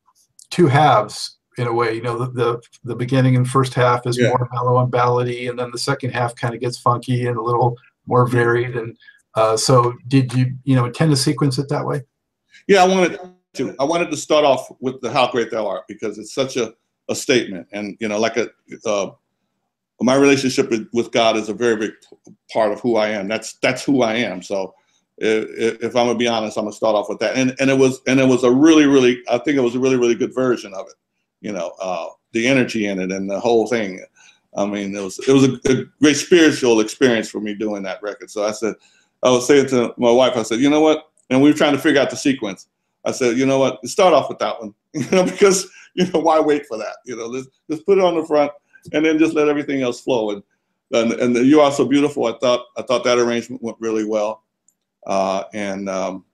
two 0.50 0.68
halves 0.68 1.36
in 1.58 1.66
a 1.66 1.72
way. 1.72 1.94
You 1.94 2.02
know, 2.02 2.18
the 2.18 2.30
the, 2.30 2.62
the 2.84 2.96
beginning 2.96 3.36
and 3.36 3.46
first 3.46 3.74
half 3.74 4.06
is 4.06 4.16
yeah. 4.16 4.28
more 4.28 4.48
mellow 4.52 4.80
and 4.80 4.90
ballady, 4.90 5.50
and 5.50 5.58
then 5.58 5.70
the 5.72 5.78
second 5.78 6.10
half 6.10 6.34
kind 6.36 6.54
of 6.54 6.60
gets 6.60 6.78
funky 6.78 7.26
and 7.26 7.36
a 7.36 7.42
little 7.42 7.76
more 8.06 8.26
varied. 8.26 8.76
And 8.76 8.96
uh, 9.34 9.56
so, 9.56 9.92
did 10.06 10.32
you 10.32 10.54
you 10.64 10.76
know 10.76 10.86
intend 10.86 11.10
to 11.10 11.16
sequence 11.16 11.58
it 11.58 11.68
that 11.68 11.84
way? 11.84 12.02
Yeah, 12.68 12.84
I 12.84 12.86
wanted 12.86 13.18
to. 13.54 13.74
I 13.80 13.84
wanted 13.84 14.10
to 14.12 14.16
start 14.16 14.44
off 14.44 14.70
with 14.80 15.00
the 15.00 15.10
"How 15.10 15.30
Great 15.30 15.50
Thou 15.50 15.66
Art" 15.66 15.84
because 15.88 16.18
it's 16.18 16.32
such 16.32 16.56
a 16.56 16.74
a 17.08 17.14
statement, 17.14 17.66
and 17.72 17.96
you 17.98 18.06
know, 18.06 18.20
like 18.20 18.36
a. 18.36 18.50
Uh, 18.84 19.10
my 20.00 20.14
relationship 20.14 20.70
with 20.92 21.11
God 21.12 21.37
is 21.37 21.48
a 21.48 21.54
very 21.54 21.76
big 21.76 21.92
part 22.52 22.72
of 22.72 22.80
who 22.80 22.96
I 22.96 23.09
am. 23.09 23.28
That's 23.28 23.54
that's 23.54 23.85
who 23.85 24.02
I 24.02 24.14
am. 24.16 24.42
So 24.42 24.74
if, 25.18 25.82
if, 25.82 25.96
I'm 25.96 26.06
gonna 26.06 26.18
be 26.18 26.28
honest, 26.28 26.59
I'm 26.59 26.64
gonna 26.64 26.76
start 26.76 26.94
off 26.94 27.09
with 27.09 27.18
that. 27.20 27.37
And 27.37 27.54
and 27.59 27.70
it 27.70 27.78
was 27.78 28.00
and 28.06 28.20
it 28.20 28.28
was 28.28 28.44
a 28.44 28.50
really 28.50 28.87
really 28.87 29.22
I 29.28 29.38
think 29.38 29.56
it 29.56 29.62
was 29.62 29.74
a 29.74 29.80
really 29.80 29.96
really 29.96 30.14
good 30.14 30.35
version 30.35 30.74
of 30.74 30.87
it. 30.87 30.94
You 31.40 31.52
know, 31.52 31.72
uh, 31.80 32.09
the 32.32 32.46
energy 32.46 32.87
in 32.87 33.00
it 33.00 33.11
and 33.11 33.30
the 33.30 33.40
whole 33.40 33.66
thing. 33.66 34.04
I 34.56 34.66
mean, 34.66 34.94
it 34.94 35.00
was 35.00 35.18
it 35.20 35.32
was 35.32 35.44
a, 35.44 35.80
a, 35.80 35.85
great 36.00 36.16
spiritual 36.16 36.80
experience 36.80 37.30
for 37.30 37.40
me 37.40 37.54
doing 37.54 37.82
that 37.85 38.02
record. 38.02 38.30
So 38.30 38.44
I 38.44 38.52
said, 38.52 38.74
I 39.22 39.30
was 39.30 39.46
saying 39.46 39.68
to 39.68 39.94
my 39.96 40.11
wife, 40.11 40.37
I 40.37 40.42
said, 40.42 40.61
you 40.61 40.70
know 40.70 40.80
what? 40.80 41.11
And 41.30 41.42
we 41.42 41.50
were 41.50 41.56
trying 41.56 41.74
to 41.74 41.78
figure 41.78 42.00
out 42.00 42.11
the 42.11 42.16
sequence. 42.16 42.68
I 43.04 43.12
said, 43.12 43.37
you 43.37 43.46
know 43.46 43.59
what? 43.59 43.85
Start 43.87 44.14
off 44.14 44.28
with 44.28 44.38
that 44.38 44.59
one, 44.61 44.74
you 44.94 45.09
know, 45.11 45.24
because 45.24 45.68
you 45.94 46.06
know, 46.11 46.20
why 46.20 46.40
wait 46.40 46.66
for 46.66 46.76
that? 46.78 46.96
You 47.04 47.16
know, 47.16 47.32
just 47.70 47.87
put 47.87 47.98
it 47.98 48.04
on 48.04 48.16
the 48.16 48.24
front 48.26 48.52
and 48.92 49.05
then 49.05 49.18
just 49.18 49.35
let 49.35 49.49
everything 49.49 49.83
else 49.83 50.01
flow. 50.01 50.31
And, 50.31 50.42
and, 50.92 51.12
and 51.12 51.37
You 51.46 51.61
Are 51.61 51.72
So 51.72 51.85
Beautiful, 51.85 52.27
I 52.27 52.38
thought, 52.38 52.66
I 52.77 52.83
thought 52.83 53.05
that 53.05 53.18
arrangement 53.18 53.62
went 53.62 53.77
really 53.81 54.05
well. 54.05 54.42
Uh, 55.07 55.44
and 55.55 55.88
um, 55.88 56.25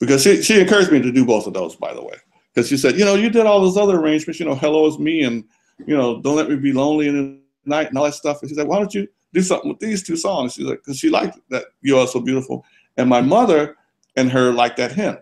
because 0.00 0.22
she, 0.22 0.42
she 0.42 0.60
encouraged 0.60 0.90
me 0.90 1.00
to 1.00 1.12
do 1.12 1.24
both 1.24 1.46
of 1.46 1.54
those, 1.54 1.76
by 1.76 1.92
the 1.92 2.02
way, 2.02 2.14
because 2.52 2.68
she 2.68 2.76
said, 2.76 2.98
you 2.98 3.04
know, 3.04 3.14
you 3.14 3.30
did 3.30 3.46
all 3.46 3.60
those 3.60 3.76
other 3.76 3.98
arrangements, 3.98 4.40
you 4.40 4.46
know, 4.46 4.54
Hello 4.54 4.86
is 4.86 4.98
Me 4.98 5.24
and, 5.24 5.44
you 5.86 5.96
know, 5.96 6.20
Don't 6.20 6.36
Let 6.36 6.48
Me 6.48 6.56
Be 6.56 6.72
Lonely 6.72 7.08
in 7.08 7.14
the 7.14 7.40
Night 7.64 7.88
and 7.88 7.98
all 7.98 8.04
that 8.04 8.14
stuff. 8.14 8.40
And 8.40 8.48
she 8.48 8.54
said, 8.54 8.66
why 8.66 8.78
don't 8.78 8.94
you 8.94 9.06
do 9.32 9.42
something 9.42 9.70
with 9.70 9.78
these 9.78 10.02
two 10.02 10.16
songs? 10.16 10.54
She's 10.54 10.64
like, 10.64 10.78
because 10.78 10.98
she 10.98 11.10
liked 11.10 11.38
that 11.50 11.66
You 11.82 11.98
Are 11.98 12.06
So 12.06 12.20
Beautiful. 12.20 12.64
And 12.96 13.08
my 13.08 13.20
mother 13.20 13.76
and 14.16 14.30
her 14.30 14.52
liked 14.52 14.76
that 14.78 14.92
hymn, 14.92 15.18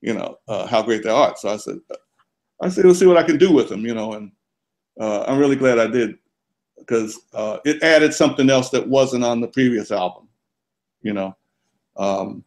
you 0.00 0.14
know, 0.14 0.38
uh, 0.48 0.66
How 0.66 0.82
Great 0.82 1.04
Thou 1.04 1.16
Art. 1.16 1.38
So 1.38 1.48
I 1.48 1.56
said, 1.56 1.78
I 2.60 2.68
said, 2.68 2.84
we'll 2.84 2.94
see 2.94 3.06
what 3.06 3.16
I 3.16 3.22
can 3.22 3.38
do 3.38 3.52
with 3.52 3.68
them, 3.68 3.86
you 3.86 3.94
know, 3.94 4.12
and 4.14 4.32
uh, 5.00 5.24
I'm 5.26 5.38
really 5.38 5.56
glad 5.56 5.78
I 5.78 5.86
did 5.86 6.18
because 6.78 7.18
uh, 7.32 7.58
it 7.64 7.82
added 7.82 8.12
something 8.12 8.50
else 8.50 8.68
that 8.70 8.86
wasn't 8.86 9.24
on 9.24 9.40
the 9.40 9.48
previous 9.48 9.90
album, 9.90 10.28
you 11.02 11.14
know, 11.14 11.34
um, 11.96 12.44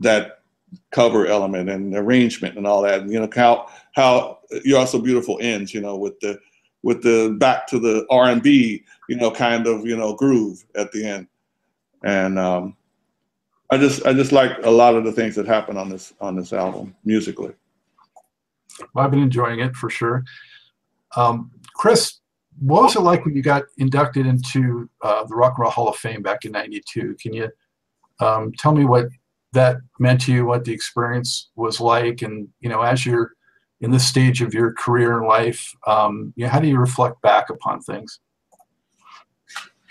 that 0.00 0.42
cover 0.90 1.26
element 1.26 1.70
and 1.70 1.94
arrangement 1.96 2.58
and 2.58 2.66
all 2.66 2.82
that. 2.82 3.00
And, 3.00 3.10
you 3.10 3.18
know, 3.18 3.28
how, 3.34 3.68
how 3.94 4.38
You're 4.64 4.86
So 4.86 5.00
Beautiful 5.00 5.38
ends, 5.40 5.72
you 5.72 5.80
know, 5.80 5.96
with 5.96 6.20
the, 6.20 6.38
with 6.82 7.02
the 7.02 7.36
back 7.38 7.66
to 7.68 7.78
the 7.78 8.06
R&B, 8.10 8.84
you 9.08 9.16
know, 9.16 9.30
kind 9.30 9.66
of, 9.66 9.86
you 9.86 9.96
know, 9.96 10.14
groove 10.14 10.64
at 10.74 10.92
the 10.92 11.04
end. 11.04 11.26
And 12.04 12.38
um, 12.38 12.76
I 13.70 13.78
just, 13.78 14.04
I 14.06 14.12
just 14.12 14.32
like 14.32 14.52
a 14.62 14.70
lot 14.70 14.94
of 14.94 15.04
the 15.04 15.12
things 15.12 15.34
that 15.36 15.46
happen 15.46 15.78
on 15.78 15.88
this, 15.88 16.12
on 16.20 16.36
this 16.36 16.52
album 16.52 16.94
musically. 17.04 17.54
Well, 18.94 19.06
I've 19.06 19.10
been 19.10 19.22
enjoying 19.22 19.60
it 19.60 19.74
for 19.74 19.88
sure. 19.88 20.24
Um, 21.16 21.50
Chris, 21.78 22.18
what 22.60 22.82
was 22.82 22.96
it 22.96 23.00
like 23.00 23.24
when 23.24 23.36
you 23.36 23.42
got 23.42 23.62
inducted 23.78 24.26
into 24.26 24.90
uh, 25.02 25.24
the 25.24 25.34
Rock 25.34 25.54
and 25.56 25.62
Roll 25.62 25.70
Hall 25.70 25.88
of 25.88 25.96
Fame 25.96 26.22
back 26.22 26.44
in 26.44 26.52
'92? 26.52 27.16
Can 27.20 27.32
you 27.32 27.48
um, 28.20 28.52
tell 28.58 28.74
me 28.74 28.84
what 28.84 29.06
that 29.52 29.78
meant 29.98 30.20
to 30.22 30.32
you, 30.32 30.44
what 30.44 30.64
the 30.64 30.72
experience 30.72 31.50
was 31.54 31.80
like, 31.80 32.22
and 32.22 32.48
you 32.60 32.68
know, 32.68 32.82
as 32.82 33.06
you're 33.06 33.32
in 33.80 33.92
this 33.92 34.06
stage 34.06 34.42
of 34.42 34.52
your 34.52 34.72
career 34.72 35.18
and 35.18 35.28
life, 35.28 35.72
um, 35.86 36.32
you 36.36 36.44
know, 36.44 36.50
how 36.50 36.58
do 36.58 36.66
you 36.66 36.78
reflect 36.78 37.22
back 37.22 37.48
upon 37.48 37.80
things? 37.80 38.18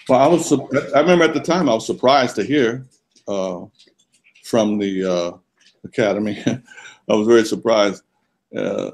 Well, 0.10 0.20
I 0.20 0.28
was. 0.28 0.52
I 0.94 1.00
remember 1.00 1.24
at 1.24 1.34
the 1.34 1.40
time 1.40 1.70
I 1.70 1.74
was 1.74 1.86
surprised 1.86 2.36
to 2.36 2.44
hear 2.44 2.86
uh, 3.30 3.62
from 4.44 4.78
the 4.78 5.06
uh, 5.06 5.32
academy. 5.86 6.44
I 7.10 7.14
was 7.14 7.28
very 7.28 7.46
surprised, 7.46 8.04
uh, 8.56 8.92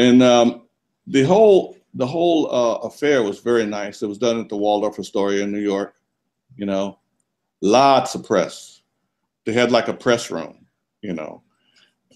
and 0.00 0.20
um, 0.20 0.62
the 1.06 1.22
whole 1.22 1.76
the 1.94 2.06
whole 2.06 2.52
uh, 2.52 2.76
affair 2.78 3.22
was 3.22 3.40
very 3.40 3.66
nice. 3.66 4.02
It 4.02 4.08
was 4.08 4.18
done 4.18 4.40
at 4.40 4.48
the 4.48 4.56
Waldorf 4.56 4.98
Astoria 4.98 5.44
in 5.44 5.52
New 5.52 5.60
York. 5.60 5.94
You 6.56 6.66
know, 6.66 6.98
lots 7.60 8.14
of 8.14 8.24
press. 8.24 8.82
They 9.44 9.52
had 9.52 9.72
like 9.72 9.88
a 9.88 9.94
press 9.94 10.30
room, 10.30 10.66
you 11.00 11.12
know, 11.12 11.42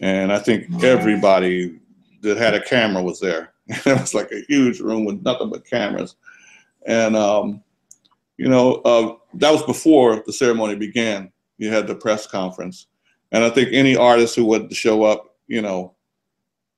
and 0.01 0.33
I 0.33 0.39
think 0.39 0.83
everybody 0.83 1.81
that 2.23 2.37
had 2.37 2.55
a 2.55 2.65
camera 2.65 3.03
was 3.03 3.21
there. 3.21 3.53
it 3.69 3.87
was 3.87 4.15
like 4.15 4.31
a 4.31 4.45
huge 4.49 4.81
room 4.81 5.05
with 5.05 5.23
nothing 5.23 5.51
but 5.51 5.67
cameras, 5.67 6.15
and 6.87 7.17
um, 7.17 7.63
you 8.37 8.49
know 8.49 8.77
uh, 8.85 9.15
that 9.35 9.51
was 9.51 9.63
before 9.65 10.23
the 10.25 10.33
ceremony 10.33 10.77
began. 10.77 11.33
You 11.59 11.71
had 11.71 11.87
the 11.87 11.95
press 11.95 12.27
conference, 12.27 12.87
and 13.33 13.43
I 13.43 13.51
think 13.51 13.71
any 13.73 13.97
artist 13.97 14.37
who 14.37 14.45
would 14.47 14.73
show 14.75 15.03
up, 15.03 15.37
you 15.49 15.63
know, 15.63 15.95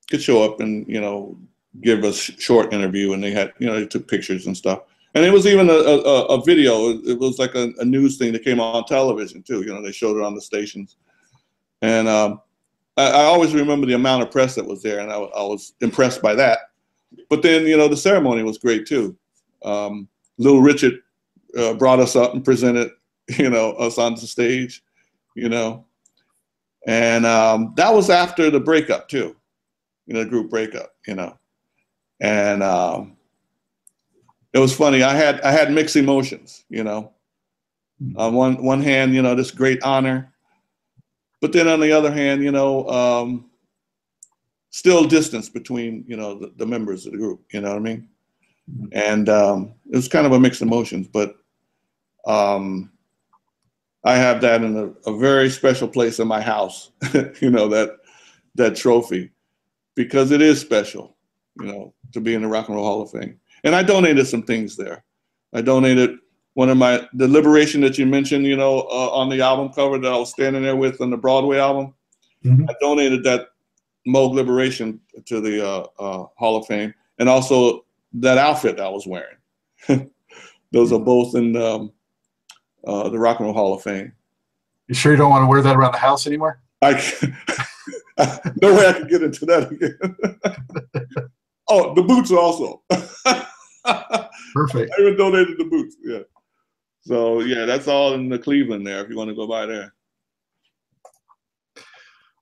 could 0.09 0.21
show 0.21 0.43
up 0.43 0.61
and 0.61 0.87
you 0.87 0.99
know 0.99 1.37
give 1.81 2.03
us 2.03 2.17
short 2.17 2.73
interview, 2.73 3.13
and 3.13 3.23
they 3.23 3.31
had 3.31 3.53
you 3.59 3.67
know 3.67 3.79
they 3.79 3.85
took 3.85 4.07
pictures 4.07 4.47
and 4.47 4.55
stuff. 4.55 4.81
And 5.15 5.25
it 5.25 5.33
was 5.33 5.47
even 5.47 5.69
a, 5.69 5.73
a, 5.73 6.25
a 6.25 6.43
video. 6.43 6.89
It 6.89 7.17
was 7.17 7.39
like 7.39 7.55
a, 7.55 7.73
a, 7.79 7.85
news 7.85 8.17
thing 8.17 8.31
that 8.33 8.43
came 8.43 8.59
on 8.59 8.85
television 8.85 9.41
too. 9.41 9.61
You 9.61 9.73
know, 9.73 9.81
they 9.81 9.91
showed 9.91 10.17
it 10.17 10.23
on 10.23 10.35
the 10.35 10.41
stations. 10.41 10.97
And 11.81 12.07
um, 12.07 12.41
I, 12.95 13.09
I, 13.09 13.23
always 13.23 13.55
remember 13.55 13.87
the 13.87 13.93
amount 13.93 14.21
of 14.21 14.29
press 14.29 14.53
that 14.55 14.65
was 14.65 14.83
there, 14.83 14.99
and 14.99 15.11
I, 15.11 15.15
I, 15.15 15.41
was 15.41 15.73
impressed 15.81 16.21
by 16.21 16.35
that. 16.35 16.59
But 17.27 17.41
then, 17.41 17.65
you 17.65 17.75
know, 17.75 17.87
the 17.87 17.97
ceremony 17.97 18.43
was 18.43 18.59
great 18.59 18.85
too. 18.85 19.17
Um, 19.63 20.07
Little 20.37 20.61
Richard 20.61 20.99
uh, 21.57 21.73
brought 21.73 21.99
us 21.99 22.15
up 22.15 22.35
and 22.35 22.45
presented, 22.45 22.91
you 23.37 23.49
know, 23.49 23.71
us 23.73 23.97
on 23.97 24.13
the 24.13 24.21
stage, 24.21 24.83
you 25.33 25.49
know. 25.49 25.85
And 26.85 27.25
um, 27.25 27.73
that 27.77 27.93
was 27.93 28.11
after 28.11 28.51
the 28.51 28.59
breakup 28.59 29.09
too, 29.09 29.35
you 30.05 30.13
know, 30.13 30.23
group 30.23 30.51
breakup, 30.51 30.93
you 31.07 31.15
know 31.15 31.35
and 32.19 32.63
um, 32.63 33.17
it 34.53 34.59
was 34.59 34.75
funny. 34.75 35.03
I 35.03 35.13
had 35.13 35.41
I 35.41 35.51
had 35.51 35.71
mixed 35.71 35.95
emotions, 35.95 36.65
you 36.69 36.83
know. 36.83 37.11
Hmm. 38.01 38.17
On 38.17 38.33
one 38.33 38.63
one 38.63 38.81
hand, 38.81 39.13
you 39.13 39.21
know, 39.21 39.35
this 39.35 39.51
great 39.51 39.81
honor, 39.83 40.33
but 41.41 41.53
then 41.53 41.67
on 41.67 41.79
the 41.79 41.91
other 41.91 42.11
hand, 42.11 42.43
you 42.43 42.51
know, 42.51 42.87
um, 42.89 43.49
still 44.71 45.05
distance 45.05 45.49
between 45.49 46.03
you 46.07 46.17
know 46.17 46.37
the, 46.37 46.53
the, 46.57 46.65
members 46.65 47.05
of 47.05 47.13
the 47.13 47.17
group. 47.17 47.41
You 47.51 47.61
know 47.61 47.69
what 47.69 47.77
I 47.77 47.79
mean? 47.79 48.09
Hmm. 48.71 48.87
And 48.91 49.29
um, 49.29 49.73
it 49.91 49.95
was 49.95 50.07
kind 50.07 50.25
of 50.25 50.33
a 50.33 50.39
mixed 50.39 50.61
emotions, 50.61 51.07
but 51.07 51.35
um, 52.25 52.91
I 54.03 54.15
have 54.15 54.41
that 54.41 54.63
in 54.63 54.77
a, 54.77 55.09
a 55.09 55.17
very 55.17 55.49
special 55.49 55.87
place 55.87 56.19
in 56.19 56.27
my 56.27 56.41
house. 56.41 56.91
you 57.39 57.49
know 57.49 57.67
that 57.69 57.97
that 58.55 58.75
trophy 58.75 59.31
because 59.95 60.31
it 60.31 60.41
is 60.41 60.59
special 60.59 61.15
you 61.59 61.67
know, 61.67 61.93
to 62.13 62.21
be 62.21 62.33
in 62.33 62.41
the 62.41 62.47
Rock 62.47 62.67
and 62.67 62.75
Roll 62.75 62.85
Hall 62.85 63.01
of 63.01 63.11
Fame. 63.11 63.39
And 63.63 63.75
I 63.75 63.83
donated 63.83 64.27
some 64.27 64.43
things 64.43 64.75
there. 64.75 65.03
I 65.53 65.61
donated 65.61 66.17
one 66.53 66.69
of 66.69 66.77
my 66.77 67.07
the 67.13 67.27
Liberation 67.27 67.81
that 67.81 67.97
you 67.97 68.05
mentioned, 68.05 68.45
you 68.45 68.55
know, 68.55 68.79
uh, 68.91 69.09
on 69.11 69.29
the 69.29 69.41
album 69.41 69.71
cover 69.73 69.97
that 69.97 70.11
I 70.11 70.17
was 70.17 70.29
standing 70.29 70.63
there 70.63 70.75
with 70.75 71.01
on 71.01 71.09
the 71.09 71.17
Broadway 71.17 71.57
album. 71.57 71.93
Mm-hmm. 72.45 72.69
I 72.69 72.73
donated 72.81 73.23
that 73.23 73.47
Moog 74.07 74.33
Liberation 74.33 74.99
to 75.25 75.41
the 75.41 75.65
uh, 75.65 75.85
uh, 75.99 76.25
Hall 76.37 76.57
of 76.57 76.65
Fame, 76.67 76.93
and 77.17 77.27
also 77.27 77.85
that 78.13 78.37
outfit 78.37 78.77
that 78.77 78.85
I 78.85 78.89
was 78.89 79.05
wearing. 79.05 79.37
Those 80.71 80.93
are 80.93 80.99
both 80.99 81.35
in 81.35 81.55
um, 81.55 81.91
uh, 82.85 83.09
the 83.09 83.19
Rock 83.19 83.39
and 83.39 83.47
Roll 83.47 83.55
Hall 83.55 83.73
of 83.73 83.81
Fame. 83.81 84.13
You 84.87 84.95
sure 84.95 85.11
you 85.11 85.17
don't 85.17 85.29
want 85.29 85.43
to 85.43 85.47
wear 85.47 85.61
that 85.61 85.75
around 85.75 85.93
the 85.93 85.99
house 85.99 86.27
anymore? 86.27 86.61
I 86.81 86.93
no 88.61 88.75
way 88.75 88.87
I 88.87 88.93
can 88.93 89.07
get 89.07 89.23
into 89.23 89.45
that 89.45 89.71
again. 89.71 91.28
Oh, 91.69 91.93
the 91.93 92.01
boots 92.01 92.31
also. 92.31 92.81
Perfect. 94.53 94.91
I 94.97 95.01
even 95.01 95.17
donated 95.17 95.57
the 95.57 95.65
boots. 95.65 95.95
Yeah. 96.03 96.19
So 97.01 97.41
yeah, 97.41 97.65
that's 97.65 97.87
all 97.87 98.13
in 98.13 98.29
the 98.29 98.39
Cleveland 98.39 98.85
there. 98.85 99.03
If 99.03 99.09
you 99.09 99.15
want 99.15 99.29
to 99.29 99.35
go 99.35 99.47
by 99.47 99.65
there. 99.65 99.93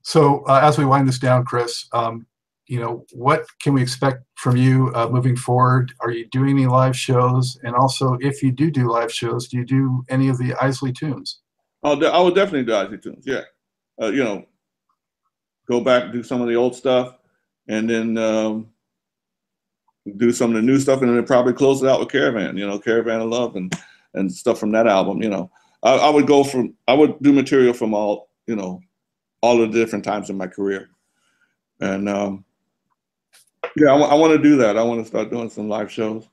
So 0.01 0.45
uh, 0.45 0.61
as 0.63 0.77
we 0.77 0.85
wind 0.85 1.07
this 1.07 1.19
down, 1.19 1.43
Chris, 1.43 1.85
um, 1.91 2.25
you 2.67 2.79
know, 2.79 3.05
what 3.11 3.45
can 3.61 3.73
we 3.73 3.81
expect 3.81 4.23
from 4.35 4.55
you 4.55 4.91
uh, 4.95 5.09
moving 5.09 5.35
forward? 5.35 5.93
Are 6.01 6.11
you 6.11 6.27
doing 6.27 6.51
any 6.51 6.65
live 6.65 6.95
shows? 6.95 7.57
And 7.63 7.75
also, 7.75 8.17
if 8.21 8.41
you 8.41 8.51
do 8.51 8.71
do 8.71 8.89
live 8.89 9.11
shows, 9.11 9.47
do 9.47 9.57
you 9.57 9.65
do 9.65 10.03
any 10.09 10.29
of 10.29 10.37
the 10.37 10.53
Isley 10.61 10.91
tunes? 10.91 11.39
Oh, 11.83 12.01
I 12.01 12.21
would 12.21 12.35
definitely 12.35 12.63
do 12.63 12.75
Isley 12.75 12.97
tunes. 12.97 13.25
Yeah, 13.25 13.43
uh, 14.01 14.07
you 14.07 14.23
know, 14.23 14.45
go 15.69 15.81
back 15.81 16.03
and 16.03 16.13
do 16.13 16.23
some 16.23 16.41
of 16.41 16.47
the 16.47 16.55
old 16.55 16.75
stuff, 16.75 17.15
and 17.67 17.89
then 17.89 18.17
um, 18.17 18.69
do 20.15 20.31
some 20.31 20.51
of 20.51 20.55
the 20.55 20.61
new 20.61 20.79
stuff, 20.79 21.01
and 21.01 21.15
then 21.15 21.25
probably 21.25 21.53
close 21.53 21.81
it 21.81 21.89
out 21.89 21.99
with 21.99 22.09
Caravan. 22.09 22.57
You 22.57 22.67
know, 22.67 22.79
Caravan 22.79 23.21
of 23.21 23.29
Love 23.29 23.55
and 23.55 23.73
and 24.13 24.31
stuff 24.31 24.59
from 24.59 24.71
that 24.71 24.87
album. 24.87 25.21
You 25.21 25.29
know, 25.29 25.51
I, 25.83 25.95
I 25.95 26.09
would 26.09 26.27
go 26.27 26.43
from 26.43 26.73
I 26.87 26.93
would 26.93 27.19
do 27.21 27.33
material 27.33 27.73
from 27.73 27.93
all 27.93 28.29
you 28.45 28.55
know 28.55 28.81
all 29.41 29.61
of 29.61 29.71
the 29.71 29.79
different 29.79 30.05
times 30.05 30.29
in 30.29 30.37
my 30.37 30.47
career, 30.47 30.89
and 31.79 32.07
um, 32.09 32.45
yeah, 33.75 33.93
I, 33.93 33.97
I 33.97 34.13
want 34.15 34.33
to 34.33 34.41
do 34.41 34.57
that. 34.57 34.77
I 34.77 34.83
want 34.83 35.01
to 35.01 35.07
start 35.07 35.29
doing 35.29 35.49
some 35.49 35.69
live 35.69 35.91
shows. 35.91 36.27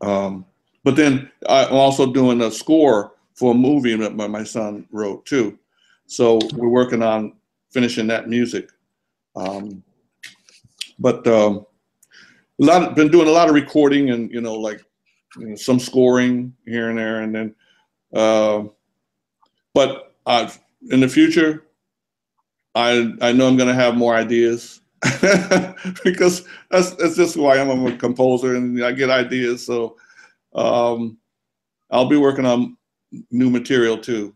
Um, 0.00 0.44
but 0.84 0.96
then 0.96 1.30
I'm 1.48 1.72
also 1.72 2.12
doing 2.12 2.40
a 2.42 2.50
score 2.50 3.12
for 3.34 3.52
a 3.52 3.54
movie 3.54 3.94
that 3.96 4.16
my, 4.16 4.26
my 4.26 4.44
son 4.44 4.86
wrote 4.90 5.24
too. 5.26 5.58
So 6.06 6.38
we're 6.54 6.68
working 6.68 7.02
on 7.02 7.34
finishing 7.70 8.06
that 8.08 8.28
music. 8.28 8.70
Um, 9.36 9.82
but 10.98 11.26
um, 11.26 11.66
a 12.60 12.64
lot 12.64 12.94
been 12.96 13.10
doing 13.10 13.28
a 13.28 13.32
lot 13.32 13.48
of 13.48 13.54
recording 13.54 14.10
and 14.10 14.30
you 14.32 14.40
know 14.40 14.54
like 14.54 14.82
you 15.38 15.48
know, 15.48 15.56
some 15.56 15.78
scoring 15.78 16.54
here 16.66 16.90
and 16.90 16.98
there 16.98 17.20
and 17.22 17.34
then 17.34 17.54
uh, 18.14 18.64
but 19.74 20.14
I've, 20.26 20.58
in 20.90 21.00
the 21.00 21.08
future 21.08 21.64
I 22.74 23.12
I 23.20 23.32
know 23.32 23.48
I'm 23.48 23.56
gonna 23.56 23.74
have 23.74 23.96
more 23.96 24.14
ideas 24.14 24.80
because 26.04 26.44
that's 26.70 26.90
that's 26.94 27.16
just 27.16 27.34
who 27.34 27.46
I 27.46 27.56
am. 27.58 27.70
I'm 27.70 27.86
a 27.86 27.96
composer 27.96 28.56
and 28.56 28.84
I 28.84 28.92
get 28.92 29.10
ideas. 29.10 29.64
So 29.64 29.96
um, 30.54 31.18
I'll 31.90 32.08
be 32.08 32.16
working 32.16 32.46
on 32.46 32.76
new 33.30 33.50
material 33.50 33.98
too. 33.98 34.34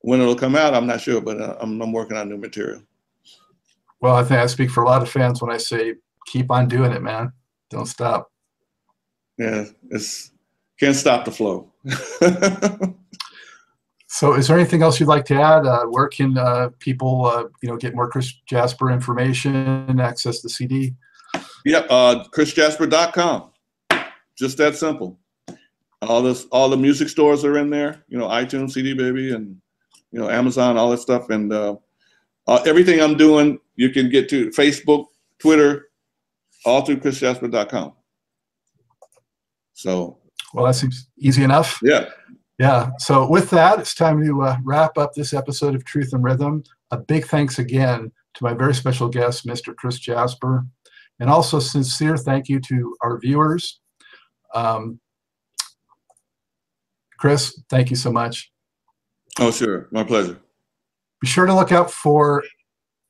When 0.00 0.20
it'll 0.20 0.36
come 0.36 0.54
out, 0.54 0.74
I'm 0.74 0.86
not 0.86 1.00
sure, 1.00 1.20
but 1.20 1.40
uh, 1.40 1.56
I'm, 1.60 1.80
I'm 1.80 1.92
working 1.92 2.16
on 2.16 2.28
new 2.28 2.36
material. 2.36 2.82
Well, 4.00 4.14
I 4.14 4.22
think 4.22 4.40
I 4.40 4.46
speak 4.46 4.70
for 4.70 4.84
a 4.84 4.86
lot 4.86 5.02
of 5.02 5.10
fans 5.10 5.42
when 5.42 5.50
I 5.50 5.56
say 5.56 5.94
keep 6.30 6.50
on 6.50 6.68
doing 6.68 6.92
it, 6.92 7.02
man. 7.02 7.32
Don't 7.70 7.86
stop. 7.86 8.30
Yeah, 9.38 9.64
it's 9.90 10.32
can't 10.78 10.96
stop 10.96 11.24
the 11.24 11.32
flow. 11.32 11.72
so, 14.06 14.34
is 14.34 14.48
there 14.48 14.58
anything 14.58 14.82
else 14.82 15.00
you'd 15.00 15.08
like 15.08 15.24
to 15.26 15.34
add? 15.34 15.66
Uh, 15.66 15.84
where 15.86 16.08
can 16.08 16.38
uh, 16.38 16.70
people, 16.78 17.26
uh, 17.26 17.44
you 17.62 17.68
know, 17.68 17.76
get 17.76 17.94
more 17.94 18.08
Chris 18.08 18.32
Jasper 18.48 18.90
information, 18.90 20.00
access 20.00 20.40
the 20.40 20.48
CD? 20.48 20.94
Yep, 21.64 21.86
uh, 21.90 22.24
chrisjasper.com. 22.34 23.50
Just 24.36 24.56
that 24.58 24.76
simple. 24.76 25.18
All 26.02 26.22
this, 26.22 26.46
all 26.52 26.68
the 26.68 26.76
music 26.76 27.08
stores 27.08 27.44
are 27.44 27.58
in 27.58 27.70
there. 27.70 28.04
You 28.08 28.18
know, 28.18 28.28
iTunes, 28.28 28.70
CD 28.72 28.94
Baby, 28.94 29.34
and 29.34 29.56
you 30.12 30.20
know, 30.20 30.30
Amazon, 30.30 30.76
all 30.76 30.90
that 30.90 31.00
stuff, 31.00 31.30
and 31.30 31.52
uh, 31.52 31.76
uh, 32.46 32.62
everything 32.64 33.00
I'm 33.00 33.16
doing, 33.16 33.58
you 33.74 33.90
can 33.90 34.08
get 34.08 34.28
to 34.30 34.48
Facebook, 34.50 35.06
Twitter, 35.38 35.87
all 36.64 36.82
through 36.82 37.00
chrisjasper.com. 37.00 37.92
So, 39.74 40.18
well, 40.54 40.66
that 40.66 40.74
seems 40.74 41.08
easy 41.18 41.44
enough. 41.44 41.78
Yeah. 41.82 42.08
Yeah. 42.58 42.90
So, 42.98 43.28
with 43.28 43.50
that, 43.50 43.78
it's 43.78 43.94
time 43.94 44.24
to 44.24 44.42
uh, 44.42 44.56
wrap 44.64 44.98
up 44.98 45.14
this 45.14 45.32
episode 45.32 45.74
of 45.74 45.84
Truth 45.84 46.12
and 46.12 46.24
Rhythm. 46.24 46.64
A 46.90 46.98
big 46.98 47.26
thanks 47.26 47.58
again 47.58 48.10
to 48.34 48.44
my 48.44 48.54
very 48.54 48.74
special 48.74 49.08
guest, 49.08 49.46
Mr. 49.46 49.74
Chris 49.76 49.98
Jasper, 49.98 50.66
and 51.20 51.30
also 51.30 51.60
sincere 51.60 52.16
thank 52.16 52.48
you 52.48 52.60
to 52.60 52.96
our 53.02 53.18
viewers. 53.18 53.80
Um, 54.54 55.00
Chris, 57.18 57.60
thank 57.68 57.90
you 57.90 57.96
so 57.96 58.10
much. 58.10 58.50
Oh, 59.38 59.50
sure. 59.50 59.88
My 59.90 60.04
pleasure. 60.04 60.40
Be 61.20 61.26
sure 61.26 61.46
to 61.46 61.54
look 61.54 61.72
out 61.72 61.90
for 61.90 62.42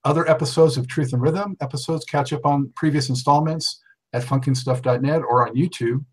other 0.05 0.29
episodes 0.29 0.77
of 0.77 0.89
Truth 0.89 1.13
and 1.13 1.23
Rhythm. 1.23 1.57
Episodes 1.61 2.05
catch 2.05 2.33
up 2.33 2.47
on 2.47 2.73
previous 2.77 3.09
installments 3.09 3.81
at 4.13 4.23
funkinstuff.net 4.23 5.23
or 5.23 5.47
on 5.47 5.55
YouTube. 5.55 6.05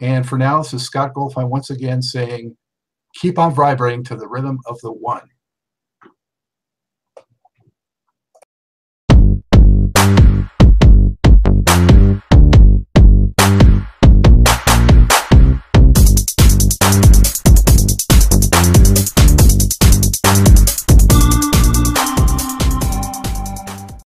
And 0.00 0.28
for 0.28 0.38
now, 0.38 0.58
this 0.58 0.74
is 0.74 0.82
Scott 0.82 1.14
Goldfine 1.14 1.48
once 1.48 1.70
again 1.70 2.02
saying, 2.02 2.56
keep 3.14 3.38
on 3.38 3.54
vibrating 3.54 4.04
to 4.04 4.16
the 4.16 4.28
rhythm 4.28 4.58
of 4.66 4.78
the 4.80 4.92
one. 4.92 5.28